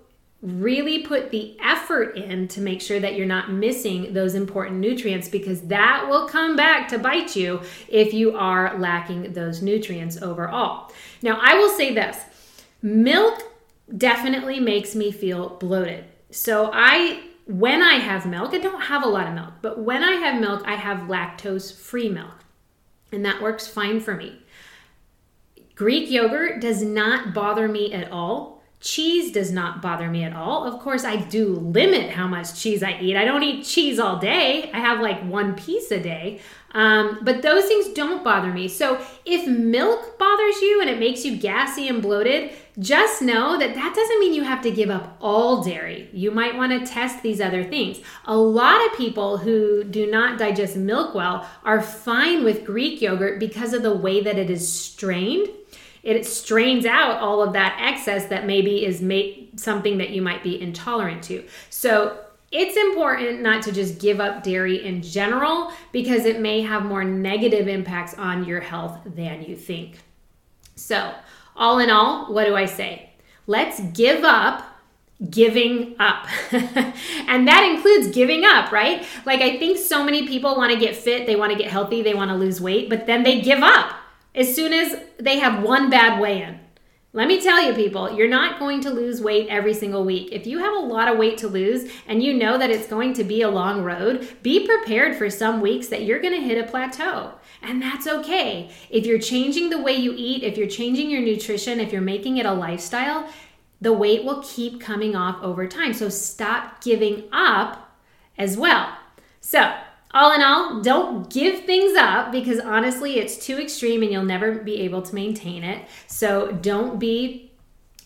really 0.44 0.98
put 0.98 1.30
the 1.30 1.57
effort 1.59 2.16
in 2.16 2.46
to 2.46 2.61
make 2.61 2.83
sure 2.83 3.00
that 3.00 3.14
you're 3.14 3.26
not 3.26 3.50
missing 3.50 4.12
those 4.12 4.35
important 4.35 4.78
nutrients 4.78 5.26
because 5.26 5.62
that 5.62 6.07
will 6.07 6.28
come 6.28 6.54
back 6.54 6.87
to 6.87 6.98
bite 6.98 7.35
you 7.35 7.62
if 7.88 8.12
you 8.12 8.37
are 8.37 8.78
lacking 8.78 9.33
those 9.33 9.62
nutrients 9.62 10.20
overall. 10.20 10.92
Now, 11.22 11.38
I 11.40 11.54
will 11.54 11.70
say 11.70 11.94
this 11.94 12.18
milk 12.83 13.42
definitely 13.96 14.61
makes 14.61 14.94
me 14.94 15.11
feel 15.11 15.48
bloated. 15.57 16.04
So, 16.30 16.70
I 16.72 17.22
when 17.46 17.83
I 17.83 17.94
have 17.94 18.26
milk, 18.26 18.54
I 18.54 18.59
don't 18.59 18.83
have 18.83 19.02
a 19.02 19.09
lot 19.09 19.26
of 19.26 19.35
milk, 19.35 19.52
but 19.62 19.78
when 19.78 20.02
I 20.02 20.12
have 20.12 20.40
milk, 20.40 20.62
I 20.66 20.76
have 20.76 21.09
lactose 21.09 21.74
free 21.74 22.09
milk, 22.09 22.44
and 23.12 23.24
that 23.24 23.42
works 23.42 23.66
fine 23.66 24.00
for 24.00 24.14
me. 24.14 24.40
Greek 25.74 26.11
yogurt 26.11 26.61
does 26.61 26.83
not 26.83 27.35
bother 27.35 27.66
me 27.66 27.92
at 27.92 28.11
all 28.12 28.53
Cheese 28.80 29.32
does 29.32 29.50
not 29.50 29.80
bother 29.80 30.10
me 30.10 30.24
at 30.24 30.34
all. 30.34 30.64
Of 30.64 30.80
course, 30.80 31.04
I 31.04 31.16
do 31.16 31.54
limit 31.54 32.10
how 32.10 32.26
much 32.26 32.60
cheese 32.60 32.82
I 32.82 32.98
eat. 33.00 33.16
I 33.16 33.24
don't 33.24 33.42
eat 33.42 33.64
cheese 33.64 33.98
all 33.98 34.18
day. 34.18 34.70
I 34.72 34.78
have 34.78 35.00
like 35.00 35.22
one 35.24 35.54
piece 35.54 35.90
a 35.90 35.98
day. 35.98 36.40
Um, 36.74 37.20
but 37.22 37.40
those 37.40 37.64
things 37.66 37.94
don't 37.94 38.24
bother 38.24 38.52
me. 38.52 38.66
So 38.66 39.00
if 39.24 39.46
milk 39.46 40.18
bothers 40.18 40.60
you 40.60 40.80
and 40.80 40.90
it 40.90 40.98
makes 40.98 41.24
you 41.24 41.37
gassy 41.37 41.88
and 41.88 42.02
bloated, 42.02 42.50
just 42.78 43.22
know 43.22 43.56
that 43.56 43.74
that 43.74 43.94
doesn't 43.94 44.18
mean 44.18 44.34
you 44.34 44.42
have 44.42 44.60
to 44.62 44.70
give 44.72 44.90
up 44.90 45.16
all 45.20 45.62
dairy. 45.62 46.08
You 46.12 46.32
might 46.32 46.56
want 46.56 46.72
to 46.72 46.92
test 46.92 47.22
these 47.22 47.40
other 47.40 47.62
things. 47.62 48.00
A 48.24 48.37
lot 48.37 48.84
of 48.87 48.98
people 48.98 49.38
who 49.38 49.84
do 49.84 50.10
not 50.10 50.38
digest 50.38 50.76
milk 50.76 51.14
well 51.14 51.48
are 51.64 51.80
fine 51.80 52.42
with 52.42 52.64
Greek 52.64 53.00
yogurt 53.00 53.38
because 53.38 53.72
of 53.72 53.84
the 53.84 53.94
way 53.94 54.20
that 54.20 54.37
it 54.37 54.50
is 54.50 54.70
strained 54.70 55.48
it 56.04 56.26
strains 56.26 56.84
out 56.84 57.20
all 57.20 57.42
of 57.42 57.54
that 57.54 57.78
excess 57.80 58.26
that 58.26 58.46
maybe 58.46 58.84
is 58.84 58.98
something 59.56 59.98
that 59.98 60.10
you 60.10 60.20
might 60.20 60.42
be 60.42 60.60
intolerant 60.60 61.22
to. 61.24 61.44
So 61.70 62.18
it's 62.52 62.76
important 62.76 63.40
not 63.40 63.62
to 63.64 63.72
just 63.72 63.98
give 63.98 64.20
up 64.20 64.42
dairy 64.42 64.84
in 64.84 65.02
general 65.02 65.72
because 65.92 66.24
it 66.24 66.40
may 66.40 66.60
have 66.60 66.84
more 66.84 67.02
negative 67.02 67.66
impacts 67.66 68.14
on 68.14 68.44
your 68.44 68.60
health 68.60 69.00
than 69.04 69.42
you 69.42 69.56
think. 69.56 69.98
So, 70.76 71.14
all 71.56 71.78
in 71.78 71.90
all, 71.90 72.32
what 72.32 72.44
do 72.44 72.54
I 72.54 72.66
say? 72.66 73.10
Let's 73.46 73.80
give 73.80 74.24
up 74.24 74.64
giving 75.30 75.96
up. 75.98 76.26
and 76.52 77.48
that 77.48 77.72
includes 77.74 78.14
giving 78.14 78.44
up, 78.44 78.72
right? 78.72 79.06
Like, 79.24 79.40
I 79.40 79.58
think 79.58 79.78
so 79.78 80.04
many 80.04 80.26
people 80.26 80.56
want 80.56 80.72
to 80.72 80.78
get 80.78 80.96
fit, 80.96 81.26
they 81.26 81.36
want 81.36 81.52
to 81.52 81.58
get 81.58 81.70
healthy, 81.70 82.02
they 82.02 82.14
want 82.14 82.30
to 82.30 82.36
lose 82.36 82.60
weight, 82.60 82.88
but 82.88 83.06
then 83.06 83.22
they 83.22 83.40
give 83.40 83.62
up 83.62 83.94
as 84.35 84.55
soon 84.55 84.73
as 84.73 84.97
they 85.18 85.38
have 85.38 85.62
one 85.62 85.90
bad 85.90 86.20
weigh 86.20 86.42
in. 86.42 86.61
Let 87.12 87.29
me 87.29 87.40
tell 87.40 87.62
you, 87.62 87.75
people, 87.75 88.16
you're 88.16 88.27
not 88.27 88.59
going 88.59 88.81
to 88.81 88.90
lose 88.90 89.20
weight 89.20 89.47
every 89.49 89.73
single 89.73 90.05
week. 90.05 90.31
If 90.33 90.49
you 90.49 90.59
have 90.59 90.75
a 90.75 90.81
lot 90.81 91.07
of 91.07 91.16
weight 91.16 91.38
to 91.38 91.47
lose 91.47 91.88
and 92.09 92.20
you 92.20 92.35
know 92.35 92.59
that 92.59 92.70
it's 92.70 92.88
going 92.88 93.14
to 93.14 93.23
be 93.23 93.42
a 93.42 93.49
long 93.49 93.85
road, 93.85 94.27
be 94.42 94.66
prepared 94.66 95.14
for 95.14 95.31
some 95.31 95.61
weeks 95.61 95.87
that 95.88 96.03
you're 96.03 96.20
going 96.20 96.35
to 96.35 96.44
hit 96.44 96.59
a 96.59 96.68
plateau. 96.68 97.35
And 97.62 97.81
that's 97.81 98.09
okay. 98.09 98.68
If 98.90 99.07
you're 99.07 99.20
changing 99.20 99.70
the 99.70 99.81
way 99.81 99.92
you 99.92 100.12
eat, 100.16 100.42
if 100.42 100.59
you're 100.59 100.66
changing 100.66 101.09
your 101.09 101.23
nutrition, 101.23 101.79
if 101.79 101.92
you're 101.92 102.03
making 102.03 102.38
it 102.38 102.47
a 102.47 102.53
lifestyle, 102.53 103.29
the 103.81 103.92
weight 103.92 104.25
will 104.25 104.42
keep 104.42 104.81
coming 104.81 105.14
off 105.14 105.40
over 105.40 105.68
time. 105.68 105.94
So 105.94 106.09
stop 106.09 106.83
giving 106.83 107.29
up 107.31 107.97
as 108.37 108.57
well. 108.57 108.92
So, 109.40 109.73
all 110.14 110.33
in 110.33 110.42
all, 110.42 110.81
don't 110.81 111.29
give 111.29 111.64
things 111.64 111.96
up 111.96 112.31
because 112.31 112.61
honestly, 112.61 113.18
it's 113.18 113.37
too 113.37 113.59
extreme 113.59 114.03
and 114.03 114.12
you'll 114.12 114.24
never 114.24 114.55
be 114.55 114.81
able 114.83 115.03
to 115.03 115.14
maintain 115.14 115.64
it. 115.64 115.87
So 116.07 116.53
don't 116.53 117.00
be 117.00 117.50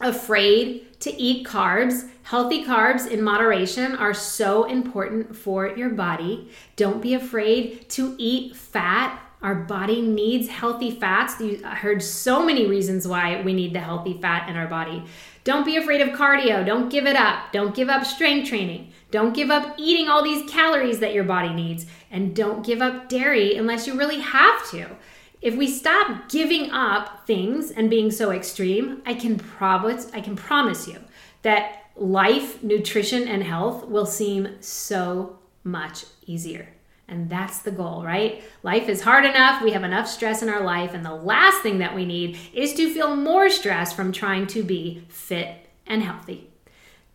afraid 0.01 1.01
to 1.01 1.15
eat 1.21 1.47
carbs. 1.47 2.09
Healthy 2.23 2.65
carbs 2.65 3.07
in 3.07 3.23
moderation 3.23 3.95
are 3.95 4.15
so 4.15 4.65
important 4.65 5.37
for 5.37 5.69
your 5.69 5.91
body. 5.91 6.51
Don't 6.77 7.03
be 7.03 7.15
afraid 7.15 7.89
to 7.91 8.15
eat 8.19 8.57
fat. 8.57 9.21
Our 9.41 9.55
body 9.55 10.03
needs 10.03 10.49
healthy 10.49 10.91
fats. 10.91 11.41
You 11.41 11.63
heard 11.63 12.03
so 12.03 12.45
many 12.45 12.67
reasons 12.67 13.07
why 13.07 13.41
we 13.43 13.53
need 13.53 13.73
the 13.73 13.81
healthy 13.81 14.19
fat 14.21 14.49
in 14.49 14.57
our 14.57 14.67
body. 14.67 15.05
Don't 15.45 15.65
be 15.65 15.77
afraid 15.77 16.01
of 16.01 16.09
cardio. 16.09 16.67
Don't 16.67 16.91
give 16.91 17.07
it 17.07 17.17
up. 17.17 17.53
Don't 17.53 17.75
give 17.75 17.89
up 17.89 18.05
strength 18.05 18.49
training. 18.49 18.93
Don't 19.11 19.35
give 19.35 19.51
up 19.51 19.77
eating 19.79 20.09
all 20.09 20.23
these 20.23 20.51
calories 20.51 20.99
that 21.01 21.15
your 21.15 21.25
body 21.25 21.55
needs. 21.55 21.87
And 22.11 22.35
don't 22.35 22.65
give 22.65 22.81
up 22.81 23.09
dairy 23.09 23.57
unless 23.57 23.87
you 23.87 23.99
really 23.99 24.21
have 24.21 24.71
to. 24.71 24.97
If 25.41 25.57
we 25.57 25.69
stop 25.69 26.29
giving 26.29 26.71
up 26.71 27.27
things 27.27 27.71
and 27.71 27.91
being 27.91 28.11
so 28.11 28.31
extreme, 28.31 29.03
I 29.07 29.15
can 29.15 29.39
promise 29.39 30.11
I 30.13 30.21
can 30.21 30.35
promise 30.35 30.89
you 30.89 30.99
that 31.43 31.85
life, 31.97 32.63
nutrition 32.63 33.29
and 33.29 33.43
health 33.43 33.87
will 33.87 34.07
seem 34.07 34.57
so 34.61 35.39
much 35.65 36.05
easier. 36.27 36.69
And 37.07 37.31
that's 37.31 37.61
the 37.61 37.71
goal, 37.71 38.05
right? 38.05 38.43
Life 38.63 38.89
is 38.89 39.01
hard 39.01 39.25
enough. 39.25 39.63
We 39.63 39.73
have 39.73 39.85
enough 39.85 40.09
stress 40.09 40.43
in 40.43 40.49
our 40.49 40.63
life. 40.63 40.93
And 40.93 41.05
the 41.05 41.15
last 41.15 41.63
thing 41.63 41.79
that 41.79 41.95
we 41.95 42.05
need 42.05 42.37
is 42.53 42.75
to 42.75 42.93
feel 42.93 43.17
more 43.17 43.49
stress 43.49 43.93
from 43.93 44.13
trying 44.13 44.47
to 44.49 44.63
be 44.63 45.05
fit 45.09 45.69
and 45.87 46.03
healthy. 46.03 46.51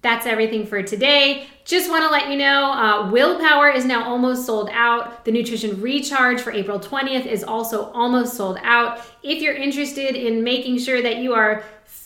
That's 0.03 0.25
everything 0.25 0.67
for 0.67 0.83
today. 0.83 1.47
Just 1.63 1.89
want 1.89 2.03
to 2.03 2.09
let 2.09 2.29
you 2.29 2.37
know 2.37 2.73
uh, 2.73 3.09
Willpower 3.09 3.69
is 3.69 3.85
now 3.85 4.03
almost 4.03 4.45
sold 4.45 4.69
out. 4.73 5.23
The 5.23 5.31
Nutrition 5.31 5.81
Recharge 5.81 6.41
for 6.41 6.51
April 6.51 6.77
20th 6.77 7.25
is 7.25 7.41
also 7.41 7.89
almost 7.91 8.35
sold 8.35 8.57
out. 8.63 8.99
If 9.23 9.41
you're 9.41 9.55
interested 9.55 10.15
in 10.15 10.43
making 10.43 10.79
sure 10.79 11.01
that 11.01 11.19
you 11.19 11.33
are 11.33 11.63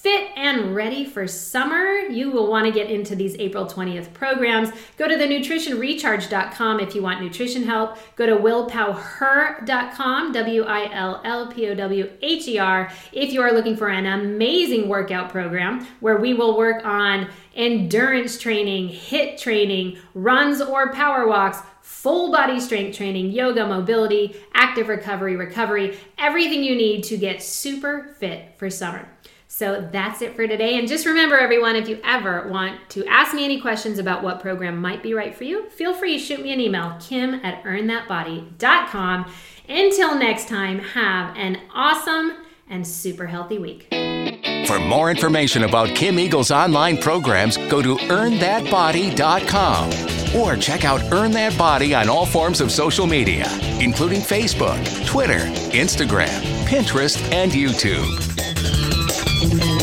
fit 0.08 0.32
and 0.38 0.74
ready 0.74 1.04
for 1.04 1.28
summer, 1.28 1.84
you 1.84 2.32
will 2.32 2.48
want 2.48 2.66
to 2.66 2.72
get 2.72 2.90
into 2.90 3.14
these 3.14 3.36
April 3.40 3.66
20th 3.66 4.14
programs. 4.14 4.70
Go 4.96 5.06
to 5.06 5.18
the 5.18 5.26
nutritionrecharge.com 5.26 6.80
if 6.80 6.96
you 6.96 7.02
want 7.02 7.22
nutrition 7.22 7.64
help. 7.64 7.98
Go 8.16 8.26
to 8.26 8.38
willpowher.com, 8.38 10.32
W 10.32 10.64
I 10.64 10.94
L 10.94 11.20
L 11.26 11.52
P 11.52 11.68
O 11.68 11.76
W 11.76 12.10
H 12.22 12.48
E 12.48 12.58
R, 12.58 12.90
if 13.12 13.34
you 13.34 13.42
are 13.42 13.52
looking 13.52 13.76
for 13.76 13.90
an 13.90 14.06
amazing 14.06 14.88
workout 14.88 15.30
program 15.30 15.86
where 16.00 16.16
we 16.16 16.34
will 16.34 16.58
work 16.58 16.86
on 16.86 17.30
endurance 17.54 18.40
training, 18.40 18.88
HIIT 18.88 19.38
training, 19.38 19.98
runs 20.14 20.62
or 20.62 20.94
power 20.94 21.28
walks 21.28 21.60
full 21.82 22.32
body 22.32 22.62
strength 22.62 22.96
training, 22.96 23.32
yoga, 23.32 23.66
mobility, 23.68 24.38
active 24.54 24.88
recovery, 24.88 25.36
recovery, 25.36 25.98
everything 26.18 26.64
you 26.64 26.76
need 26.76 27.04
to 27.04 27.18
get 27.18 27.44
super 27.44 28.16
fit 28.20 28.54
for 28.58 28.70
summer. 28.70 29.10
So 29.48 29.88
that's 29.92 30.22
it 30.22 30.36
for 30.36 30.46
today. 30.46 30.78
And 30.78 30.88
just 30.88 31.06
remember, 31.06 31.38
everyone, 31.38 31.76
if 31.76 31.88
you 31.88 32.00
ever 32.04 32.48
want 32.50 32.90
to 32.90 33.06
ask 33.06 33.34
me 33.34 33.46
any 33.46 33.62
questions 33.62 33.98
about 33.98 34.22
what 34.22 34.42
program 34.42 34.82
might 34.82 35.02
be 35.02 35.14
right 35.14 35.34
for 35.34 35.46
you, 35.46 35.70
feel 35.70 35.94
free 35.94 36.18
to 36.18 36.24
shoot 36.24 36.42
me 36.42 36.52
an 36.52 36.60
email, 36.60 36.98
kim 37.00 37.36
at 37.36 37.64
earnthatbody.com. 37.64 39.32
Until 39.70 40.18
next 40.18 40.48
time, 40.48 40.80
have 40.80 41.36
an 41.38 41.60
awesome 41.74 42.34
and 42.70 42.86
super 42.86 43.26
healthy 43.26 43.58
week. 43.58 43.88
For 44.68 44.80
more 44.80 45.10
information 45.10 45.64
about 45.64 45.96
Kim 45.96 46.20
Eagle's 46.20 46.52
online 46.52 46.98
programs, 46.98 47.56
go 47.56 47.82
to 47.82 47.96
earnthatbody.com 47.96 50.36
or 50.36 50.58
check 50.58 50.84
out 50.84 51.02
Earn 51.14 51.32
That 51.32 51.58
Body 51.58 51.96
on 51.96 52.10
all 52.10 52.26
forms 52.26 52.60
of 52.60 52.70
social 52.70 53.08
media, 53.08 53.48
including 53.80 54.20
Facebook, 54.20 55.08
Twitter, 55.08 55.40
Instagram, 55.72 56.42
Pinterest, 56.66 57.18
and 57.32 57.54
YouTube. 57.54 58.77
Thank 59.40 59.64
you. 59.66 59.77